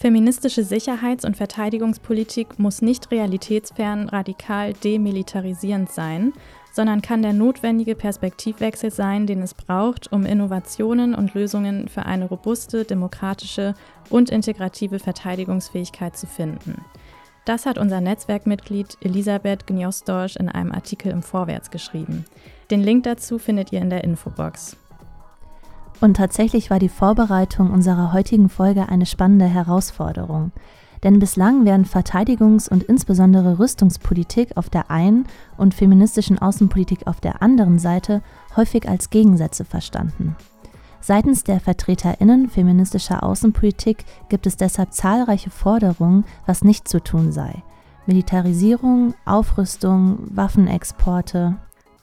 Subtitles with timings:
[0.00, 6.32] Feministische Sicherheits- und Verteidigungspolitik muss nicht realitätsfern radikal demilitarisierend sein,
[6.72, 12.24] sondern kann der notwendige Perspektivwechsel sein, den es braucht, um Innovationen und Lösungen für eine
[12.24, 13.74] robuste, demokratische
[14.08, 16.82] und integrative Verteidigungsfähigkeit zu finden.
[17.44, 22.24] Das hat unser Netzwerkmitglied Elisabeth Gniosdorsch in einem Artikel im Vorwärts geschrieben.
[22.70, 24.78] Den Link dazu findet ihr in der Infobox.
[26.00, 30.52] Und tatsächlich war die Vorbereitung unserer heutigen Folge eine spannende Herausforderung.
[31.02, 35.26] Denn bislang werden Verteidigungs- und insbesondere Rüstungspolitik auf der einen
[35.56, 38.22] und feministischen Außenpolitik auf der anderen Seite
[38.56, 40.36] häufig als Gegensätze verstanden.
[41.00, 47.62] Seitens der Vertreterinnen feministischer Außenpolitik gibt es deshalb zahlreiche Forderungen, was nicht zu tun sei.
[48.06, 51.56] Militarisierung, Aufrüstung, Waffenexporte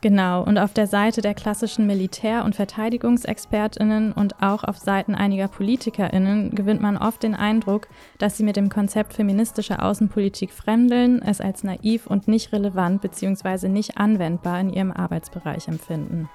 [0.07, 5.49] Genau, und auf der Seite der klassischen Militär- und Verteidigungsexpertinnen und auch auf Seiten einiger
[5.49, 11.41] Politikerinnen gewinnt man oft den Eindruck, dass sie mit dem Konzept feministischer Außenpolitik fremdeln, es
[11.41, 13.67] als naiv und nicht relevant bzw.
[13.67, 16.29] nicht anwendbar in ihrem Arbeitsbereich empfinden.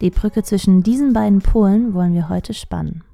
[0.00, 3.04] Die Brücke zwischen diesen beiden Polen wollen wir heute spannen.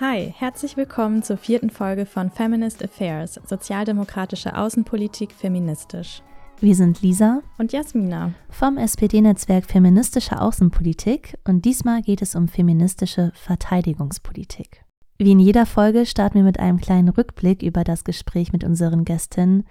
[0.00, 6.22] Hi, herzlich willkommen zur vierten Folge von Feminist Affairs, sozialdemokratische Außenpolitik feministisch.
[6.58, 13.30] Wir sind Lisa und Jasmina vom SPD-Netzwerk Feministische Außenpolitik und diesmal geht es um feministische
[13.34, 14.86] Verteidigungspolitik.
[15.18, 19.04] Wie in jeder Folge starten wir mit einem kleinen Rückblick über das Gespräch mit unseren
[19.04, 19.64] Gästinnen.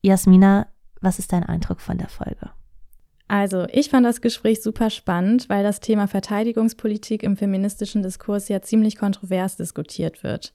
[0.00, 0.68] Jasmina,
[1.02, 2.52] was ist dein Eindruck von der Folge?
[3.28, 8.62] Also, ich fand das Gespräch super spannend, weil das Thema Verteidigungspolitik im feministischen Diskurs ja
[8.62, 10.54] ziemlich kontrovers diskutiert wird.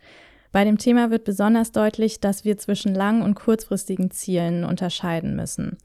[0.52, 5.78] Bei dem Thema wird besonders deutlich, dass wir zwischen lang- und kurzfristigen Zielen unterscheiden müssen.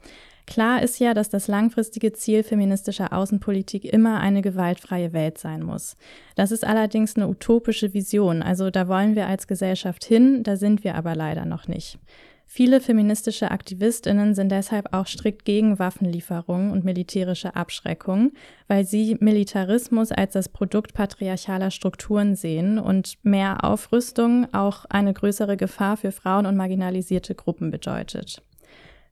[0.47, 5.95] Klar ist ja, dass das langfristige Ziel feministischer Außenpolitik immer eine gewaltfreie Welt sein muss.
[6.35, 10.83] Das ist allerdings eine utopische Vision, also da wollen wir als Gesellschaft hin, da sind
[10.83, 11.99] wir aber leider noch nicht.
[12.59, 18.33] Viele feministische Aktivistinnen sind deshalb auch strikt gegen Waffenlieferungen und militärische Abschreckung,
[18.67, 25.55] weil sie Militarismus als das Produkt patriarchaler Strukturen sehen und mehr Aufrüstung auch eine größere
[25.55, 28.43] Gefahr für Frauen und marginalisierte Gruppen bedeutet.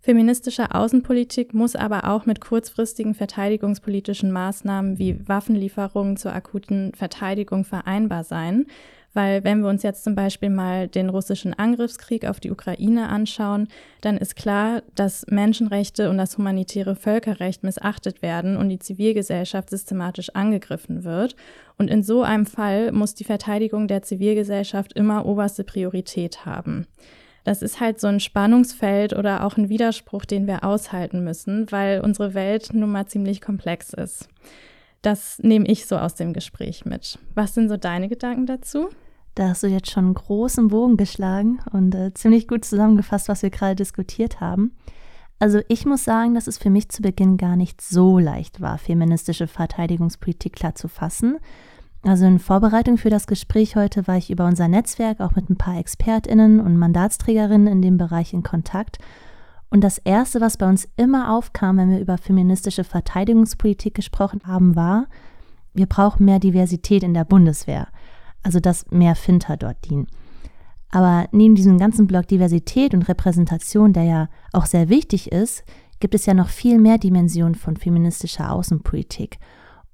[0.01, 8.25] Feministische Außenpolitik muss aber auch mit kurzfristigen verteidigungspolitischen Maßnahmen wie Waffenlieferungen zur akuten Verteidigung vereinbar
[8.25, 8.65] sein,
[9.13, 13.67] weil wenn wir uns jetzt zum Beispiel mal den russischen Angriffskrieg auf die Ukraine anschauen,
[14.01, 20.29] dann ist klar, dass Menschenrechte und das humanitäre Völkerrecht missachtet werden und die Zivilgesellschaft systematisch
[20.35, 21.35] angegriffen wird.
[21.77, 26.87] Und in so einem Fall muss die Verteidigung der Zivilgesellschaft immer oberste Priorität haben.
[27.47, 32.01] Das ist halt so ein Spannungsfeld oder auch ein Widerspruch, den wir aushalten müssen, weil
[32.01, 34.27] unsere Welt nun mal ziemlich komplex ist.
[35.01, 37.19] Das nehme ich so aus dem Gespräch mit.
[37.35, 38.89] Was sind so deine Gedanken dazu?
[39.35, 43.43] Da hast du jetzt schon einen großen Bogen geschlagen und äh, ziemlich gut zusammengefasst, was
[43.43, 44.75] wir gerade diskutiert haben.
[45.39, 48.79] Also ich muss sagen, dass es für mich zu Beginn gar nicht so leicht war,
[48.79, 51.37] feministische Verteidigungspolitik klar zu fassen.
[52.01, 55.57] Also in Vorbereitung für das Gespräch heute war ich über unser Netzwerk auch mit ein
[55.57, 58.97] paar Expertinnen und Mandatsträgerinnen in dem Bereich in Kontakt.
[59.69, 64.75] Und das Erste, was bei uns immer aufkam, wenn wir über feministische Verteidigungspolitik gesprochen haben,
[64.75, 65.07] war,
[65.73, 67.87] wir brauchen mehr Diversität in der Bundeswehr
[68.47, 70.07] also dass mehr Finter dort dienen.
[70.89, 75.65] Aber neben diesem ganzen Block Diversität und Repräsentation, der ja auch sehr wichtig ist,
[75.99, 79.37] gibt es ja noch viel mehr Dimensionen von feministischer Außenpolitik.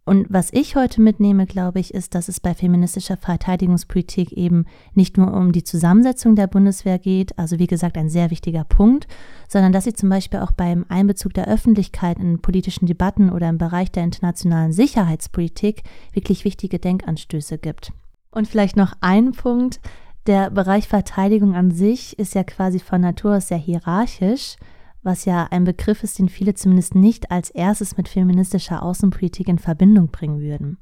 [0.05, 5.17] Und was ich heute mitnehme, glaube ich, ist, dass es bei feministischer Verteidigungspolitik eben nicht
[5.17, 9.07] nur um die Zusammensetzung der Bundeswehr geht, also wie gesagt ein sehr wichtiger Punkt,
[9.47, 13.57] sondern dass sie zum Beispiel auch beim Einbezug der Öffentlichkeit in politischen Debatten oder im
[13.57, 17.93] Bereich der internationalen Sicherheitspolitik wirklich wichtige Denkanstöße gibt.
[18.29, 19.79] Und vielleicht noch ein Punkt.
[20.27, 24.57] Der Bereich Verteidigung an sich ist ja quasi von Natur aus sehr hierarchisch,
[25.03, 29.59] was ja ein Begriff ist, den viele zumindest nicht als erstes mit feministischer Außenpolitik in
[29.59, 30.77] Verbindung bringen würden.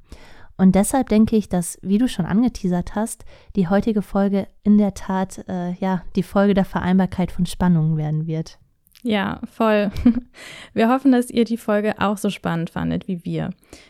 [0.57, 3.25] Und deshalb denke ich, dass, wie du schon angeteasert hast,
[3.56, 8.28] die heutige Folge in der Tat äh, ja die Folge der Vereinbarkeit von Spannungen werden
[8.28, 8.60] wird.
[9.04, 9.92] Ja, voll.
[10.74, 13.50] Wir hoffen, dass ihr die Folge auch so spannend fandet wie wir.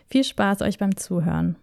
[0.09, 1.57] Viel Spaß euch beim Zuhören.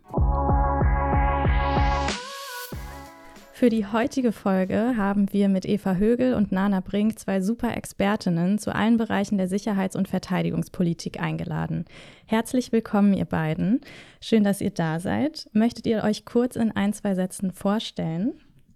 [3.58, 8.58] Für die heutige Folge haben wir mit Eva Högel und Nana Brink zwei super Expertinnen
[8.58, 11.84] zu allen Bereichen der Sicherheits- und Verteidigungspolitik eingeladen.
[12.26, 13.81] Herzlich willkommen, ihr beiden.
[14.20, 15.49] Schön, dass ihr da seid.
[15.55, 18.34] Möchtet ihr euch kurz in ein, zwei Sätzen vorstellen?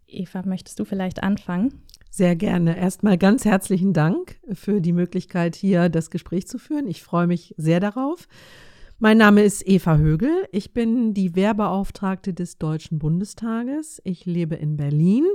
[0.09, 1.85] Eva, möchtest du vielleicht anfangen?
[2.11, 2.77] Sehr gerne.
[2.77, 6.89] Erstmal ganz herzlichen Dank für die Möglichkeit, hier das Gespräch zu führen.
[6.89, 8.27] Ich freue mich sehr darauf.
[9.05, 10.47] Mein Name ist Eva Högel.
[10.53, 14.01] Ich bin die Wehrbeauftragte des Deutschen Bundestages.
[14.05, 15.27] Ich lebe in Berlin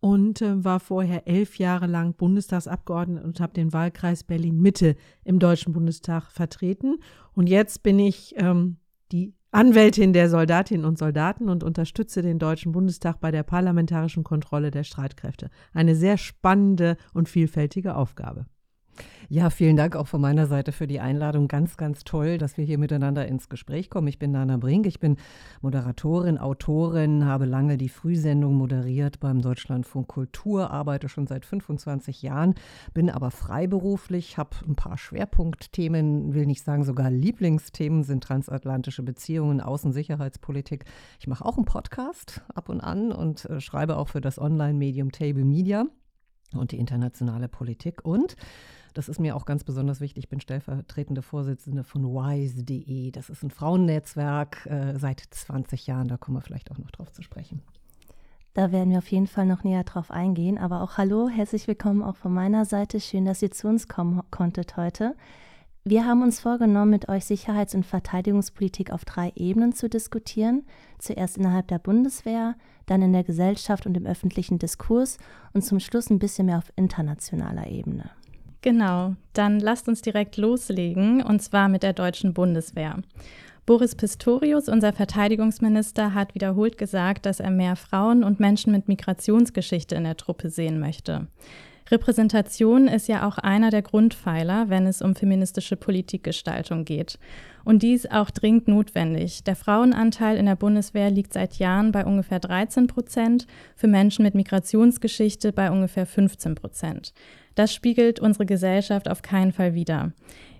[0.00, 5.74] und äh, war vorher elf Jahre lang Bundestagsabgeordnete und habe den Wahlkreis Berlin-Mitte im Deutschen
[5.74, 6.96] Bundestag vertreten.
[7.34, 8.78] Und jetzt bin ich ähm,
[9.12, 14.70] die Anwältin der Soldatinnen und Soldaten und unterstütze den Deutschen Bundestag bei der parlamentarischen Kontrolle
[14.70, 15.50] der Streitkräfte.
[15.74, 18.46] Eine sehr spannende und vielfältige Aufgabe.
[19.32, 21.46] Ja, vielen Dank auch von meiner Seite für die Einladung.
[21.46, 24.08] Ganz, ganz toll, dass wir hier miteinander ins Gespräch kommen.
[24.08, 25.18] Ich bin Nana Brink, ich bin
[25.60, 32.56] Moderatorin, Autorin, habe lange die Frühsendung moderiert beim Deutschlandfunk Kultur, arbeite schon seit 25 Jahren,
[32.92, 39.60] bin aber freiberuflich, habe ein paar Schwerpunktthemen, will nicht sagen sogar Lieblingsthemen sind transatlantische Beziehungen,
[39.60, 40.86] Außensicherheitspolitik.
[41.20, 45.12] Ich mache auch einen Podcast ab und an und äh, schreibe auch für das Online-Medium
[45.12, 45.86] Table Media
[46.54, 48.36] und die internationale Politik und
[48.94, 50.24] das ist mir auch ganz besonders wichtig.
[50.24, 53.10] Ich bin stellvertretende Vorsitzende von WISE.de.
[53.10, 56.08] Das ist ein Frauennetzwerk äh, seit 20 Jahren.
[56.08, 57.62] Da kommen wir vielleicht auch noch drauf zu sprechen.
[58.54, 60.58] Da werden wir auf jeden Fall noch näher drauf eingehen.
[60.58, 63.00] Aber auch hallo, herzlich willkommen auch von meiner Seite.
[63.00, 65.14] Schön, dass ihr zu uns kommen konntet heute.
[65.84, 70.66] Wir haben uns vorgenommen, mit euch Sicherheits- und Verteidigungspolitik auf drei Ebenen zu diskutieren.
[70.98, 72.54] Zuerst innerhalb der Bundeswehr,
[72.84, 75.16] dann in der Gesellschaft und im öffentlichen Diskurs
[75.54, 78.10] und zum Schluss ein bisschen mehr auf internationaler Ebene.
[78.62, 82.96] Genau, dann lasst uns direkt loslegen, und zwar mit der deutschen Bundeswehr.
[83.64, 89.94] Boris Pistorius, unser Verteidigungsminister, hat wiederholt gesagt, dass er mehr Frauen und Menschen mit Migrationsgeschichte
[89.94, 91.28] in der Truppe sehen möchte.
[91.90, 97.18] Repräsentation ist ja auch einer der Grundpfeiler, wenn es um feministische Politikgestaltung geht.
[97.64, 99.44] Und dies auch dringend notwendig.
[99.44, 104.34] Der Frauenanteil in der Bundeswehr liegt seit Jahren bei ungefähr 13 Prozent, für Menschen mit
[104.34, 107.12] Migrationsgeschichte bei ungefähr 15 Prozent.
[107.54, 110.12] Das spiegelt unsere Gesellschaft auf keinen Fall wider.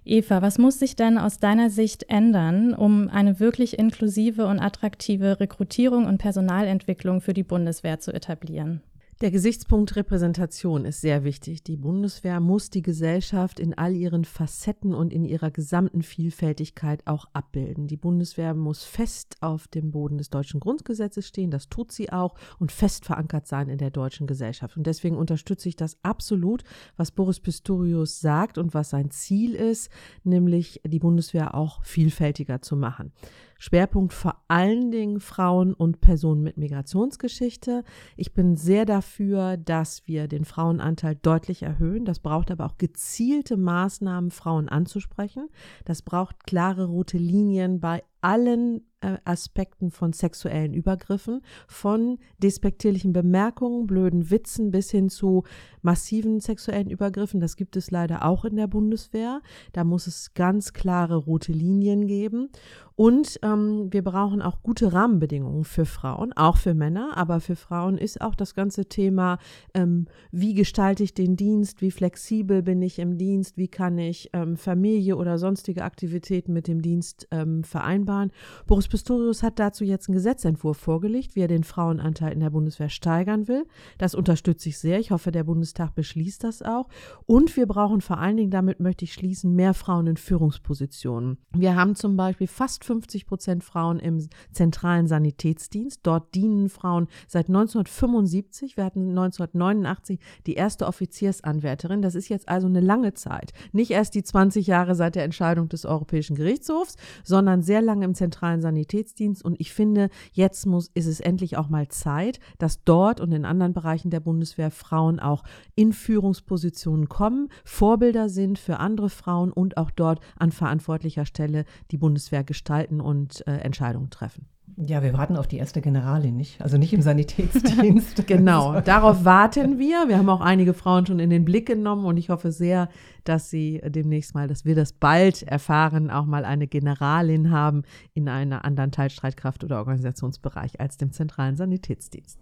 [0.04, 5.40] Eva, was muss sich denn aus deiner Sicht ändern, um eine wirklich inklusive und attraktive
[5.40, 8.82] Rekrutierung und Personalentwicklung für die Bundeswehr zu etablieren?
[9.20, 11.62] Der Gesichtspunkt Repräsentation ist sehr wichtig.
[11.62, 17.26] Die Bundeswehr muss die Gesellschaft in all ihren Facetten und in ihrer gesamten Vielfältigkeit auch
[17.34, 17.86] abbilden.
[17.86, 22.34] Die Bundeswehr muss fest auf dem Boden des deutschen Grundgesetzes stehen, das tut sie auch,
[22.58, 24.78] und fest verankert sein in der deutschen Gesellschaft.
[24.78, 26.64] Und deswegen unterstütze ich das absolut,
[26.96, 29.90] was Boris Pistorius sagt und was sein Ziel ist,
[30.24, 33.12] nämlich die Bundeswehr auch vielfältiger zu machen.
[33.60, 37.84] Schwerpunkt vor allen Dingen Frauen und Personen mit Migrationsgeschichte.
[38.16, 42.06] Ich bin sehr dafür, dass wir den Frauenanteil deutlich erhöhen.
[42.06, 45.50] Das braucht aber auch gezielte Maßnahmen, Frauen anzusprechen.
[45.84, 53.86] Das braucht klare rote Linien bei allen äh, Aspekten von sexuellen Übergriffen, von despektierlichen Bemerkungen,
[53.86, 55.44] blöden Witzen bis hin zu
[55.82, 57.40] massiven sexuellen Übergriffen.
[57.40, 59.40] Das gibt es leider auch in der Bundeswehr.
[59.72, 62.50] Da muss es ganz klare rote Linien geben.
[62.96, 67.16] Und ähm, wir brauchen auch gute Rahmenbedingungen für Frauen, auch für Männer.
[67.16, 69.38] Aber für Frauen ist auch das ganze Thema,
[69.72, 74.28] ähm, wie gestalte ich den Dienst, wie flexibel bin ich im Dienst, wie kann ich
[74.34, 77.64] ähm, Familie oder sonstige Aktivitäten mit dem Dienst ähm,
[78.10, 78.32] vereinbaren.
[78.66, 82.88] Boris Pistorius hat dazu jetzt einen Gesetzentwurf vorgelegt, wie er den Frauenanteil in der Bundeswehr
[82.88, 83.66] steigern will.
[83.98, 84.98] Das unterstütze ich sehr.
[84.98, 86.88] Ich hoffe, der Bundestag beschließt das auch.
[87.26, 91.38] Und wir brauchen vor allen Dingen, damit möchte ich schließen, mehr Frauen in Führungspositionen.
[91.54, 96.00] Wir haben zum Beispiel fast 50 Prozent Frauen im zentralen Sanitätsdienst.
[96.02, 98.76] Dort dienen Frauen seit 1975.
[98.76, 102.02] Wir hatten 1989 die erste Offiziersanwärterin.
[102.02, 103.52] Das ist jetzt also eine lange Zeit.
[103.72, 108.14] Nicht erst die 20 Jahre seit der Entscheidung des Europäischen Gerichtshofs, sondern sehr lange im
[108.14, 108.80] zentralen Sanitätsdienst.
[109.00, 109.44] Sanitätsdienst.
[109.44, 113.44] Und ich finde, jetzt muss, ist es endlich auch mal Zeit, dass dort und in
[113.44, 115.42] anderen Bereichen der Bundeswehr Frauen auch
[115.74, 121.98] in Führungspositionen kommen, Vorbilder sind für andere Frauen und auch dort an verantwortlicher Stelle die
[121.98, 124.46] Bundeswehr gestalten und äh, Entscheidungen treffen.
[124.86, 126.62] Ja, wir warten auf die erste Generalin, nicht?
[126.62, 128.26] Also nicht im Sanitätsdienst.
[128.26, 130.08] genau, darauf warten wir.
[130.08, 132.88] Wir haben auch einige Frauen schon in den Blick genommen und ich hoffe sehr,
[133.24, 137.82] dass sie demnächst mal, dass wir das bald erfahren, auch mal eine Generalin haben
[138.14, 142.38] in einer anderen Teilstreitkraft oder Organisationsbereich als dem zentralen Sanitätsdienst.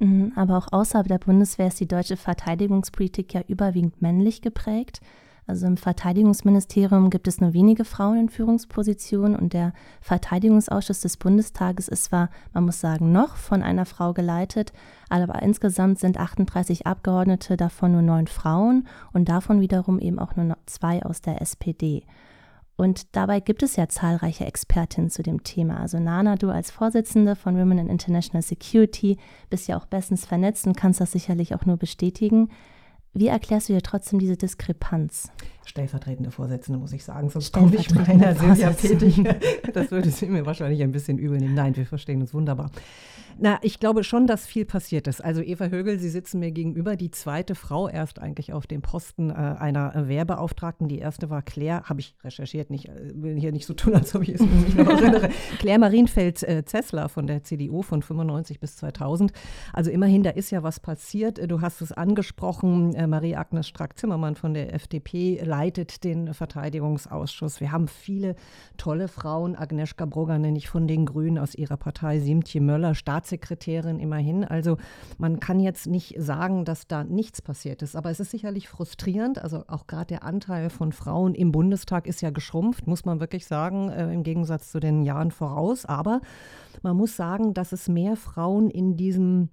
[0.00, 5.00] Mhm, aber auch außerhalb der Bundeswehr ist die deutsche Verteidigungspolitik ja überwiegend männlich geprägt.
[5.46, 11.88] Also im Verteidigungsministerium gibt es nur wenige Frauen in Führungspositionen und der Verteidigungsausschuss des Bundestages
[11.88, 14.72] ist zwar, man muss sagen, noch von einer Frau geleitet,
[15.10, 20.56] aber insgesamt sind 38 Abgeordnete, davon nur neun Frauen und davon wiederum eben auch nur
[20.66, 22.04] zwei aus der SPD.
[22.76, 25.78] Und dabei gibt es ja zahlreiche Expertinnen zu dem Thema.
[25.78, 30.66] Also Nana, du als Vorsitzende von Women in International Security bist ja auch bestens vernetzt
[30.66, 32.48] und kannst das sicherlich auch nur bestätigen.
[33.14, 35.30] Wie erklärst du dir trotzdem diese Diskrepanz?
[35.64, 39.22] Stellvertretende Vorsitzende, muss ich sagen, sonst komme ich meiner Silvia tätig.
[39.72, 41.54] Das würde sie mir wahrscheinlich ein bisschen übel nehmen.
[41.54, 42.70] Nein, wir verstehen uns wunderbar.
[43.36, 45.24] Na, ich glaube schon, dass viel passiert ist.
[45.24, 49.30] Also Eva Högel, Sie sitzen mir gegenüber, die zweite Frau erst eigentlich auf dem Posten
[49.30, 50.86] äh, einer Wehrbeauftragten.
[50.88, 54.14] Die erste war Claire, habe ich recherchiert, nicht, äh, will hier nicht so tun, als
[54.14, 55.30] ob ich es mich noch erinnere.
[55.58, 59.32] Claire Marienfeld-Zessler von der CDU von 95 bis 2000.
[59.72, 61.50] Also immerhin, da ist ja was passiert.
[61.50, 67.60] Du hast es angesprochen, äh, Marie-Agnes Strack-Zimmermann von der FDP leitet den Verteidigungsausschuss.
[67.60, 68.34] Wir haben viele
[68.76, 69.54] tolle Frauen.
[69.54, 74.44] Agnieszka Brugger nenne ich von den Grünen aus ihrer Partei, Siemtje Möller, Staats Staatssekretärin immerhin.
[74.44, 74.78] Also
[75.16, 77.94] man kann jetzt nicht sagen, dass da nichts passiert ist.
[77.94, 79.38] Aber es ist sicherlich frustrierend.
[79.38, 83.46] Also auch gerade der Anteil von Frauen im Bundestag ist ja geschrumpft, muss man wirklich
[83.46, 85.86] sagen, äh, im Gegensatz zu den Jahren voraus.
[85.86, 86.20] Aber
[86.82, 89.50] man muss sagen, dass es mehr Frauen in diesem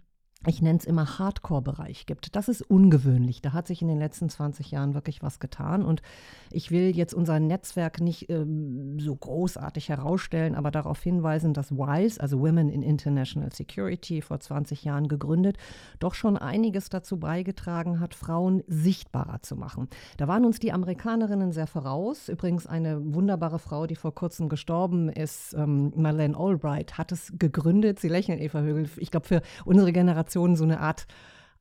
[0.48, 2.36] ich nenne es immer Hardcore-Bereich gibt.
[2.36, 3.44] Das ist ungewöhnlich.
[3.44, 5.86] Da hat sich in den letzten 20 Jahren wirklich was getan.
[5.86, 6.02] Und
[6.50, 12.20] ich will jetzt unser Netzwerk nicht ähm, so großartig herausstellen, aber darauf hinweisen, dass WISE,
[12.20, 15.58] also Women in International Security, vor 20 Jahren gegründet,
[16.00, 19.90] doch schon einiges dazu beigetragen hat, Frauen sichtbarer zu machen.
[20.18, 22.30] Da waren uns die Amerikanerinnen sehr voraus.
[22.30, 28.00] Übrigens eine wunderbare Frau, die vor kurzem gestorben ist, ähm, Madeleine Albright, hat es gegründet.
[28.00, 28.90] Sie lächeln, Eva Högel.
[28.98, 31.06] Ich glaube, für unsere Generation Generation so eine Art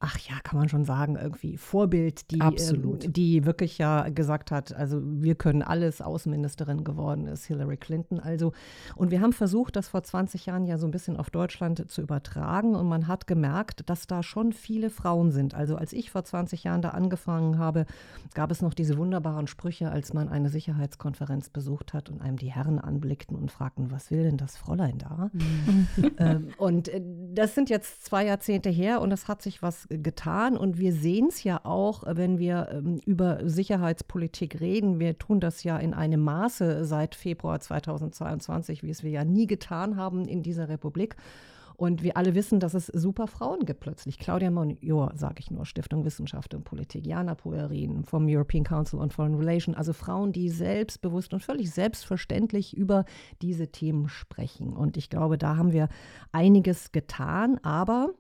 [0.03, 4.75] ach ja, kann man schon sagen, irgendwie Vorbild, die, ähm, die wirklich ja gesagt hat,
[4.75, 8.19] also wir können alles, Außenministerin geworden ist Hillary Clinton.
[8.19, 8.53] Also,
[8.97, 12.01] und wir haben versucht, das vor 20 Jahren ja so ein bisschen auf Deutschland zu
[12.01, 15.55] übertragen und man hat gemerkt, dass da schon viele Frauen sind.
[15.55, 17.85] Also als ich vor 20 Jahren da angefangen habe,
[18.33, 22.51] gab es noch diese wunderbaren Sprüche, als man eine Sicherheitskonferenz besucht hat und einem die
[22.51, 25.31] Herren anblickten und fragten, was will denn das Fräulein da?
[25.35, 25.89] Mhm.
[26.17, 27.03] ähm, und äh,
[27.35, 30.57] das sind jetzt zwei Jahrzehnte her und es hat sich was getan.
[30.57, 35.01] Und wir sehen es ja auch, wenn wir ähm, über Sicherheitspolitik reden.
[35.01, 39.47] Wir tun das ja in einem Maße seit Februar 2022, wie es wir ja nie
[39.47, 41.17] getan haben in dieser Republik.
[41.81, 44.19] Und wir alle wissen, dass es super Frauen gibt plötzlich.
[44.19, 49.11] Claudia Monior, sage ich nur, Stiftung Wissenschaft und Politik, Jana Puerin vom European Council on
[49.11, 53.07] Foreign Relations, also Frauen, die selbstbewusst und völlig selbstverständlich über
[53.41, 54.77] diese Themen sprechen.
[54.77, 55.89] Und ich glaube, da haben wir
[56.33, 58.11] einiges getan, aber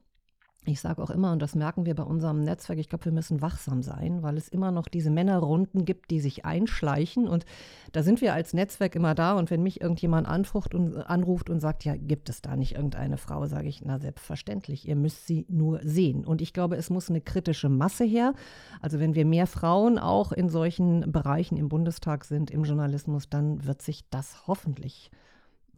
[0.66, 3.40] ich sage auch immer, und das merken wir bei unserem Netzwerk, ich glaube, wir müssen
[3.40, 7.28] wachsam sein, weil es immer noch diese Männerrunden gibt, die sich einschleichen.
[7.28, 7.46] Und
[7.92, 9.38] da sind wir als Netzwerk immer da.
[9.38, 13.16] Und wenn mich irgendjemand anruft und, anruft und sagt, ja, gibt es da nicht irgendeine
[13.16, 16.26] Frau, sage ich, na selbstverständlich, ihr müsst sie nur sehen.
[16.26, 18.34] Und ich glaube, es muss eine kritische Masse her.
[18.82, 23.64] Also wenn wir mehr Frauen auch in solchen Bereichen im Bundestag sind, im Journalismus, dann
[23.64, 25.10] wird sich das hoffentlich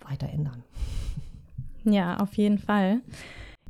[0.05, 0.65] weiter ändern.
[1.85, 3.01] Ja, auf jeden Fall.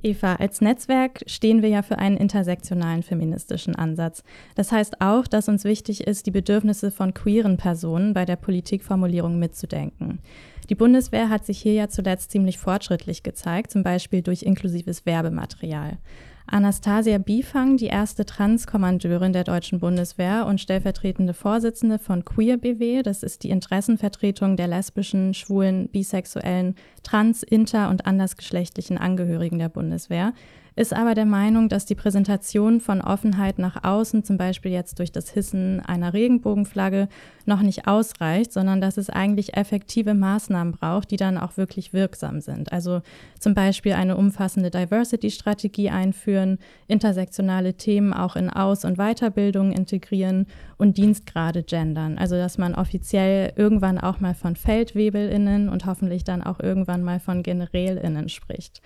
[0.03, 4.23] Eva, als Netzwerk stehen wir ja für einen intersektionalen feministischen Ansatz.
[4.55, 9.39] Das heißt auch, dass uns wichtig ist, die Bedürfnisse von queeren Personen bei der Politikformulierung
[9.39, 10.21] mitzudenken.
[10.69, 15.99] Die Bundeswehr hat sich hier ja zuletzt ziemlich fortschrittlich gezeigt, zum Beispiel durch inklusives Werbematerial.
[16.47, 23.23] Anastasia Bifang, die erste Transkommandeurin der deutschen Bundeswehr und stellvertretende Vorsitzende von Queer BW, das
[23.23, 30.35] ist die Interessenvertretung der lesbischen, schwulen, bisexuellen, trans, inter- und andersgeschlechtlichen Angehörigen der Bundeswehr,
[30.75, 35.13] ist aber der Meinung, dass die Präsentation von Offenheit nach außen, zum Beispiel jetzt durch
[35.13, 37.09] das Hissen einer Regenbogenflagge,
[37.45, 42.41] noch nicht ausreicht, sondern dass es eigentlich effektive Maßnahmen braucht, die dann auch wirklich wirksam
[42.41, 42.73] sind.
[42.73, 43.03] Also
[43.39, 50.47] zum Beispiel eine umfassende Diversity-Strategie einführen, intersektionale Themen auch in Aus- und Weiterbildung integrieren
[50.79, 52.17] und Dienstgrade gendern.
[52.17, 57.21] Also dass man offiziell irgendwann auch mal von FeldwebelInnen und hoffentlich dann auch irgendwann mal
[57.21, 58.81] von GenerälInnen spricht.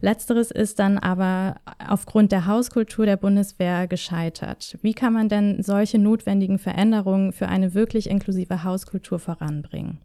[0.00, 4.78] Letzteres ist dann aber aufgrund der Hauskultur der Bundeswehr gescheitert.
[4.82, 9.98] Wie kann man denn solche notwendigen Veränderungen für eine wirklich inklusive Hauskultur voranbringen?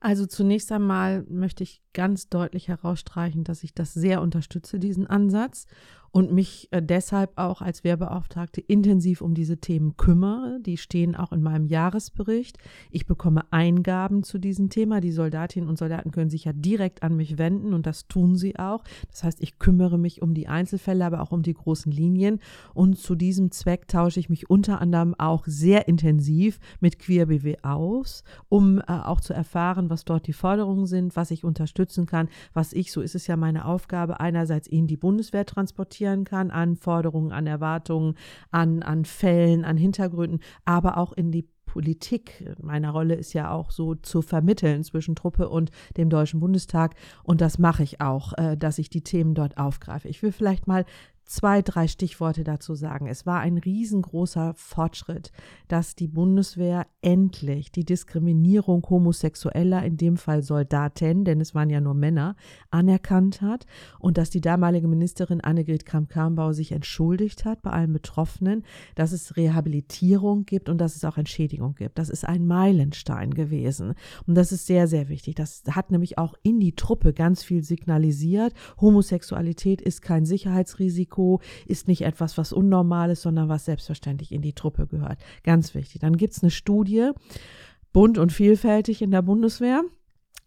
[0.00, 5.66] Also zunächst einmal möchte ich ganz deutlich herausstreichen, dass ich das sehr unterstütze, diesen Ansatz
[6.12, 10.58] und mich äh, deshalb auch als Wehrbeauftragte intensiv um diese Themen kümmere.
[10.60, 12.58] Die stehen auch in meinem Jahresbericht.
[12.90, 15.00] Ich bekomme Eingaben zu diesem Thema.
[15.00, 18.58] Die Soldatinnen und Soldaten können sich ja direkt an mich wenden und das tun sie
[18.58, 18.82] auch.
[19.10, 22.40] Das heißt, ich kümmere mich um die Einzelfälle, aber auch um die großen Linien.
[22.74, 27.58] Und zu diesem Zweck tausche ich mich unter anderem auch sehr intensiv mit Queer BW
[27.62, 32.28] aus, um äh, auch zu erfahren, was dort die Forderungen sind, was ich unterstützen kann,
[32.52, 36.50] was ich, so ist es ja meine Aufgabe, einerseits in die Bundeswehr transportieren adaptieren kann
[36.50, 38.14] an Forderungen, an Erwartungen,
[38.50, 42.44] an, an Fällen, an Hintergründen, aber auch in die Politik.
[42.60, 46.96] Meine Rolle ist ja auch so zu vermitteln zwischen Truppe und dem Deutschen Bundestag.
[47.22, 50.08] Und das mache ich auch, äh, dass ich die Themen dort aufgreife.
[50.08, 50.84] Ich will vielleicht mal
[51.30, 53.06] zwei, drei Stichworte dazu sagen.
[53.06, 55.30] Es war ein riesengroßer Fortschritt,
[55.68, 61.80] dass die Bundeswehr endlich die Diskriminierung Homosexueller, in dem Fall Soldaten, denn es waren ja
[61.80, 62.34] nur Männer,
[62.70, 63.66] anerkannt hat
[64.00, 68.64] und dass die damalige Ministerin Annegret Kramp-Karrenbauer sich entschuldigt hat bei allen Betroffenen,
[68.96, 71.98] dass es Rehabilitierung gibt und dass es auch Entschädigung gibt.
[71.98, 73.94] Das ist ein Meilenstein gewesen
[74.26, 75.36] und das ist sehr, sehr wichtig.
[75.36, 78.52] Das hat nämlich auch in die Truppe ganz viel signalisiert.
[78.80, 84.42] Homosexualität ist kein Sicherheitsrisiko Risiko ist nicht etwas, was unnormal ist, sondern was selbstverständlich in
[84.42, 85.18] die Truppe gehört.
[85.44, 86.00] Ganz wichtig.
[86.00, 87.10] Dann gibt es eine Studie,
[87.92, 89.82] bunt und vielfältig in der Bundeswehr.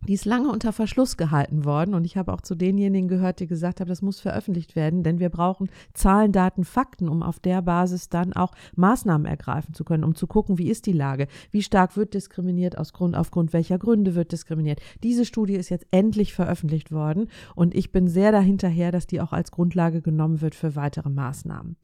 [0.06, 3.48] Die ist lange unter Verschluss gehalten worden und ich habe auch zu denjenigen gehört, die
[3.48, 7.62] gesagt haben, das muss veröffentlicht werden, denn wir brauchen Zahlen, Daten, Fakten, um auf der
[7.62, 11.64] Basis dann auch Maßnahmen ergreifen zu können, um zu gucken, wie ist die Lage, wie
[11.64, 14.82] stark wird diskriminiert, aus Grund, aufgrund welcher Gründe wird diskriminiert.
[15.04, 19.32] Diese Studie ist jetzt endlich veröffentlicht worden und ich bin sehr dahinterher, dass die auch
[19.32, 21.78] als Grundlage genommen wird für weitere Maßnahmen.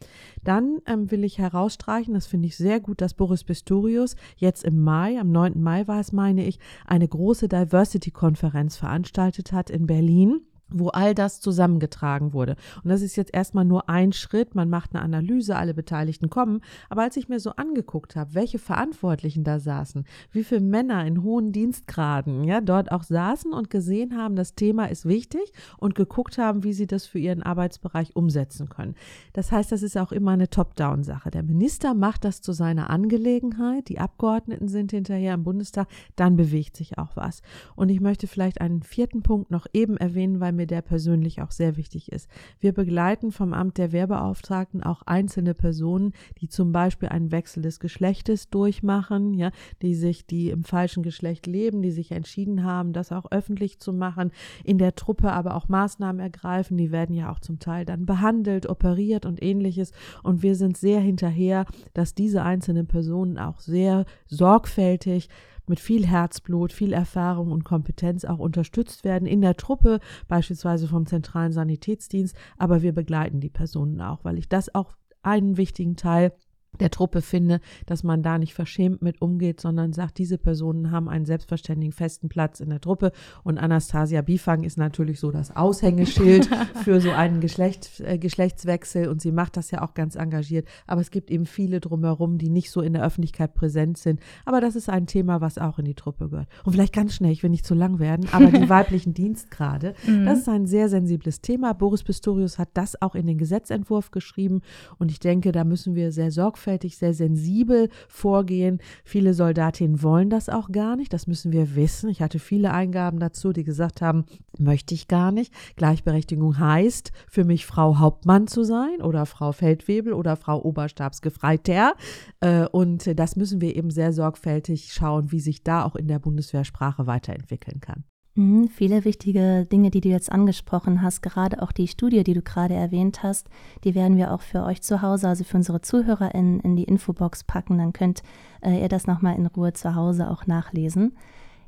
[0.44, 4.84] Dann ähm, will ich herausstreichen, das finde ich sehr gut, dass Boris Pistorius jetzt im
[4.84, 5.62] Mai, am 9.
[5.62, 11.16] Mai war es, meine ich, eine große Diversity Konferenz veranstaltet hat in Berlin wo all
[11.16, 12.56] das zusammengetragen wurde.
[12.84, 14.56] Und das ist jetzt erstmal nur ein Schritt.
[14.56, 16.62] Man macht eine Analyse, alle Beteiligten kommen.
[16.90, 21.24] Aber als ich mir so angeguckt habe, welche Verantwortlichen da saßen, wie viele Männer in
[21.24, 26.38] hohen Dienstgraden ja dort auch saßen und gesehen haben, das Thema ist wichtig und geguckt
[26.38, 28.96] haben, wie sie das für ihren Arbeitsbereich umsetzen können.
[29.34, 31.32] Das heißt, das ist auch immer eine Top-Down-Sache.
[31.32, 36.78] Der Minister macht das zu seiner Angelegenheit, die Abgeordneten sind hinterher im Bundestag, dann bewegt
[36.78, 37.42] sich auch was.
[37.76, 41.52] Und ich möchte vielleicht einen vierten Punkt noch eben erwähnen, weil mir der persönlich auch
[41.52, 42.30] sehr wichtig ist.
[42.60, 46.12] Wir begleiten vom Amt der Wehrbeauftragten auch einzelne Personen,
[46.42, 49.52] die zum Beispiel einen Wechsel des Geschlechtes durchmachen, ja,
[49.82, 53.94] die sich, die im falschen Geschlecht leben, die sich entschieden haben, das auch öffentlich zu
[53.94, 54.32] machen,
[54.66, 56.78] in der Truppe aber auch Maßnahmen ergreifen.
[56.78, 59.94] Die werden ja auch zum Teil dann behandelt, operiert und ähnliches.
[60.24, 65.30] Und wir sind sehr hinterher, dass diese einzelnen Personen auch sehr sorgfältig
[65.70, 71.06] mit viel Herzblut, viel Erfahrung und Kompetenz auch unterstützt werden in der Truppe, beispielsweise vom
[71.06, 72.36] zentralen Sanitätsdienst.
[72.58, 76.34] Aber wir begleiten die Personen auch, weil ich das auch einen wichtigen Teil
[76.80, 81.10] der Truppe finde, dass man da nicht verschämt mit umgeht, sondern sagt, diese Personen haben
[81.10, 83.12] einen selbstverständlichen festen Platz in der Truppe.
[83.44, 86.50] Und Anastasia Bifang ist natürlich so das Aushängeschild
[86.84, 90.68] für so einen Geschlecht, äh, Geschlechtswechsel und sie macht das ja auch ganz engagiert.
[90.86, 94.20] Aber es gibt eben viele drumherum, die nicht so in der Öffentlichkeit präsent sind.
[94.46, 96.48] Aber das ist ein Thema, was auch in die Truppe gehört.
[96.64, 100.26] Und vielleicht ganz schnell, ich will nicht zu lang werden, aber die weiblichen Dienstgrade, mhm.
[100.26, 101.74] das ist ein sehr sensibles Thema.
[101.74, 104.62] Boris Pistorius hat das auch in den Gesetzentwurf geschrieben
[104.98, 108.80] und ich denke, da müssen wir sehr sorgfältig sorgfältig, sehr sensibel vorgehen.
[109.04, 111.14] Viele Soldatinnen wollen das auch gar nicht.
[111.14, 112.10] Das müssen wir wissen.
[112.10, 114.26] Ich hatte viele Eingaben dazu, die gesagt haben,
[114.58, 115.54] möchte ich gar nicht.
[115.78, 121.94] Gleichberechtigung heißt für mich Frau Hauptmann zu sein oder Frau Feldwebel oder Frau Oberstabsgefreiter.
[122.42, 126.20] Äh, und das müssen wir eben sehr sorgfältig schauen, wie sich da auch in der
[126.20, 128.04] Bundeswehrsprache weiterentwickeln kann.
[128.40, 132.42] Mhm, viele wichtige Dinge, die du jetzt angesprochen hast, gerade auch die Studie, die du
[132.42, 133.50] gerade erwähnt hast,
[133.84, 136.86] die werden wir auch für euch zu Hause, also für unsere Zuhörer in, in die
[136.86, 137.78] Infobox packen.
[137.80, 138.24] Dann könnt
[138.62, 141.18] äh, ihr das nochmal in Ruhe zu Hause auch nachlesen.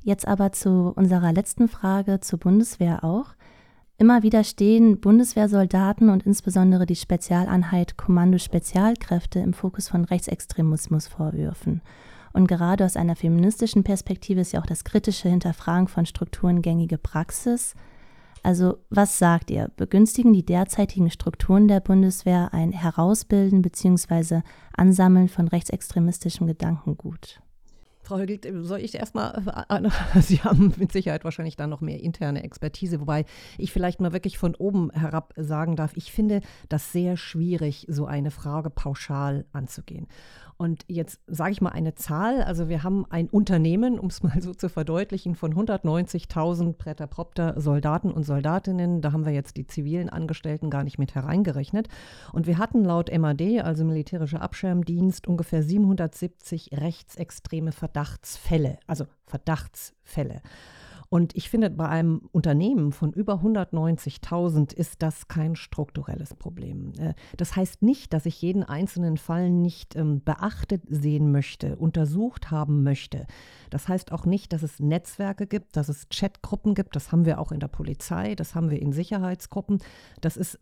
[0.01, 3.35] Jetzt aber zu unserer letzten Frage zur Bundeswehr auch.
[3.97, 11.81] Immer wieder stehen Bundeswehrsoldaten und insbesondere die Spezialeinheit Kommando Spezialkräfte im Fokus von Rechtsextremismusvorwürfen.
[12.33, 16.97] Und gerade aus einer feministischen Perspektive ist ja auch das kritische Hinterfragen von Strukturen gängige
[16.97, 17.75] Praxis.
[18.43, 19.69] Also was sagt ihr?
[19.75, 24.41] Begünstigen die derzeitigen Strukturen der Bundeswehr ein Herausbilden bzw.
[24.75, 27.41] Ansammeln von rechtsextremistischem Gedankengut?
[28.03, 29.89] Frau Högelt, soll ich erstmal, äh,
[30.21, 33.25] Sie haben mit Sicherheit wahrscheinlich dann noch mehr interne Expertise, wobei
[33.57, 38.05] ich vielleicht mal wirklich von oben herab sagen darf, ich finde das sehr schwierig, so
[38.07, 40.07] eine Frage pauschal anzugehen.
[40.61, 42.43] Und jetzt sage ich mal eine Zahl.
[42.43, 48.11] Also wir haben ein Unternehmen, um es mal so zu verdeutlichen, von 190.000 Präterpropter Soldaten
[48.11, 49.01] und Soldatinnen.
[49.01, 51.87] Da haben wir jetzt die zivilen Angestellten gar nicht mit hereingerechnet.
[52.31, 60.43] Und wir hatten laut MAD, also Militärischer Abschirmdienst, ungefähr 770 rechtsextreme Verdachtsfälle, also Verdachtsfälle.
[61.13, 66.93] Und ich finde, bei einem Unternehmen von über 190.000 ist das kein strukturelles Problem.
[66.97, 72.49] Äh, das heißt nicht, dass ich jeden einzelnen Fall nicht ähm, beachtet sehen möchte, untersucht
[72.49, 73.27] haben möchte.
[73.69, 76.95] Das heißt auch nicht, dass es Netzwerke gibt, dass es Chatgruppen gibt.
[76.95, 79.79] Das haben wir auch in der Polizei, das haben wir in Sicherheitsgruppen.
[80.21, 80.59] Das ist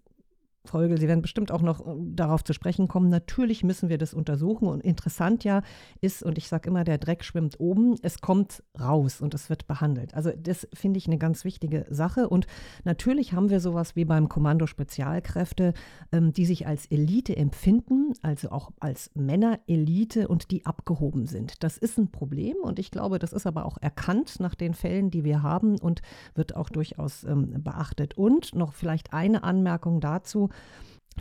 [0.69, 4.13] Folge, Sie werden bestimmt auch noch äh, darauf zu sprechen kommen, natürlich müssen wir das
[4.13, 4.67] untersuchen.
[4.67, 5.61] Und interessant ja
[6.01, 9.67] ist, und ich sage immer, der Dreck schwimmt oben, es kommt raus und es wird
[9.67, 10.13] behandelt.
[10.13, 12.29] Also das finde ich eine ganz wichtige Sache.
[12.29, 12.47] Und
[12.83, 15.73] natürlich haben wir sowas wie beim Kommando Spezialkräfte,
[16.11, 21.63] ähm, die sich als Elite empfinden, also auch als Männerelite und die abgehoben sind.
[21.63, 25.11] Das ist ein Problem und ich glaube, das ist aber auch erkannt nach den Fällen,
[25.11, 26.01] die wir haben und
[26.35, 28.17] wird auch durchaus ähm, beachtet.
[28.17, 30.49] Und noch vielleicht eine Anmerkung dazu.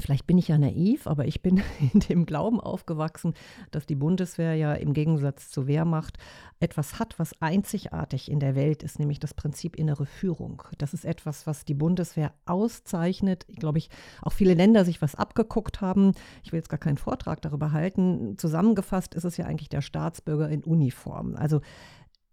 [0.01, 1.61] Vielleicht bin ich ja naiv, aber ich bin
[1.93, 3.35] in dem Glauben aufgewachsen,
[3.71, 6.19] dass die Bundeswehr ja im Gegensatz zur Wehrmacht
[6.61, 10.63] etwas hat, was einzigartig in der Welt ist, nämlich das Prinzip innere Führung.
[10.79, 13.45] Das ist etwas, was die Bundeswehr auszeichnet.
[13.49, 13.91] Ich glaube, ich
[14.23, 16.13] auch viele Länder sich was abgeguckt haben.
[16.43, 18.37] Ich will jetzt gar keinen Vortrag darüber halten.
[18.39, 21.35] Zusammengefasst ist es ja eigentlich der Staatsbürger in Uniform.
[21.37, 21.61] Also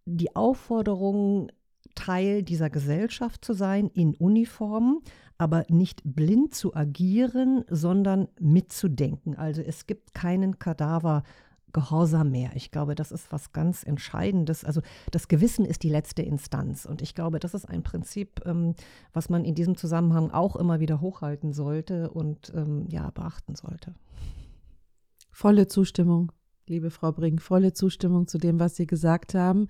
[0.05, 1.51] die Aufforderung,
[1.95, 5.01] Teil dieser Gesellschaft zu sein in Uniform,
[5.37, 9.35] aber nicht blind zu agieren, sondern mitzudenken.
[9.35, 11.23] Also es gibt keinen Kadaver.
[11.73, 12.51] Gehorsam mehr.
[12.55, 14.63] Ich glaube, das ist was ganz Entscheidendes.
[14.63, 14.79] Also
[15.11, 16.85] das Gewissen ist die letzte Instanz.
[16.85, 18.75] Und ich glaube, das ist ein Prinzip, ähm,
[19.11, 23.93] was man in diesem Zusammenhang auch immer wieder hochhalten sollte und ähm, ja, beachten sollte.
[25.31, 26.31] Volle Zustimmung,
[26.65, 29.67] liebe Frau Brink, volle Zustimmung zu dem, was Sie gesagt haben.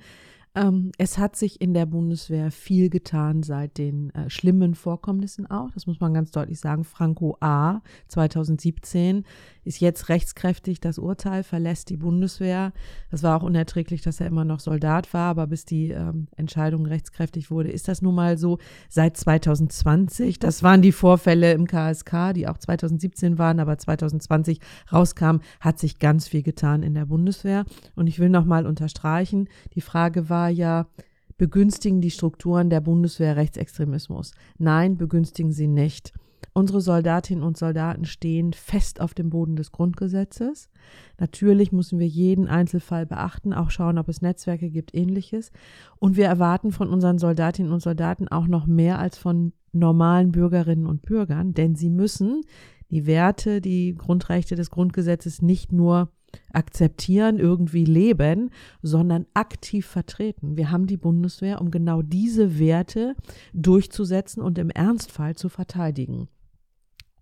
[0.56, 5.70] Ähm, es hat sich in der Bundeswehr viel getan seit den äh, schlimmen Vorkommnissen auch.
[5.72, 6.86] Das muss man ganz deutlich sagen.
[6.86, 7.82] Franco A.
[8.08, 9.26] 2017
[9.66, 10.80] ist jetzt rechtskräftig.
[10.80, 12.72] Das Urteil verlässt die Bundeswehr.
[13.12, 16.86] Das war auch unerträglich, dass er immer noch Soldat war, aber bis die ähm, Entscheidung
[16.86, 18.58] rechtskräftig wurde, ist das nun mal so.
[18.88, 24.60] Seit 2020, das waren die Vorfälle im KSK, die auch 2017 waren, aber 2020
[24.92, 27.66] rauskamen, hat sich ganz viel getan in der Bundeswehr.
[27.96, 30.88] Und ich will noch mal unterstreichen, die Frage war ja,
[31.38, 34.32] begünstigen die Strukturen der Bundeswehr Rechtsextremismus?
[34.58, 36.14] Nein, begünstigen sie nicht.
[36.54, 40.70] Unsere Soldatinnen und Soldaten stehen fest auf dem Boden des Grundgesetzes.
[41.20, 45.52] Natürlich müssen wir jeden Einzelfall beachten, auch schauen, ob es Netzwerke gibt, ähnliches.
[46.00, 50.86] Und wir erwarten von unseren Soldatinnen und Soldaten auch noch mehr als von normalen Bürgerinnen
[50.86, 52.44] und Bürgern, denn sie müssen
[52.90, 56.10] die Werte, die Grundrechte des Grundgesetzes nicht nur
[56.52, 60.58] akzeptieren, irgendwie leben, sondern aktiv vertreten.
[60.58, 63.16] Wir haben die Bundeswehr, um genau diese Werte
[63.54, 66.28] durchzusetzen und im Ernstfall zu verteidigen.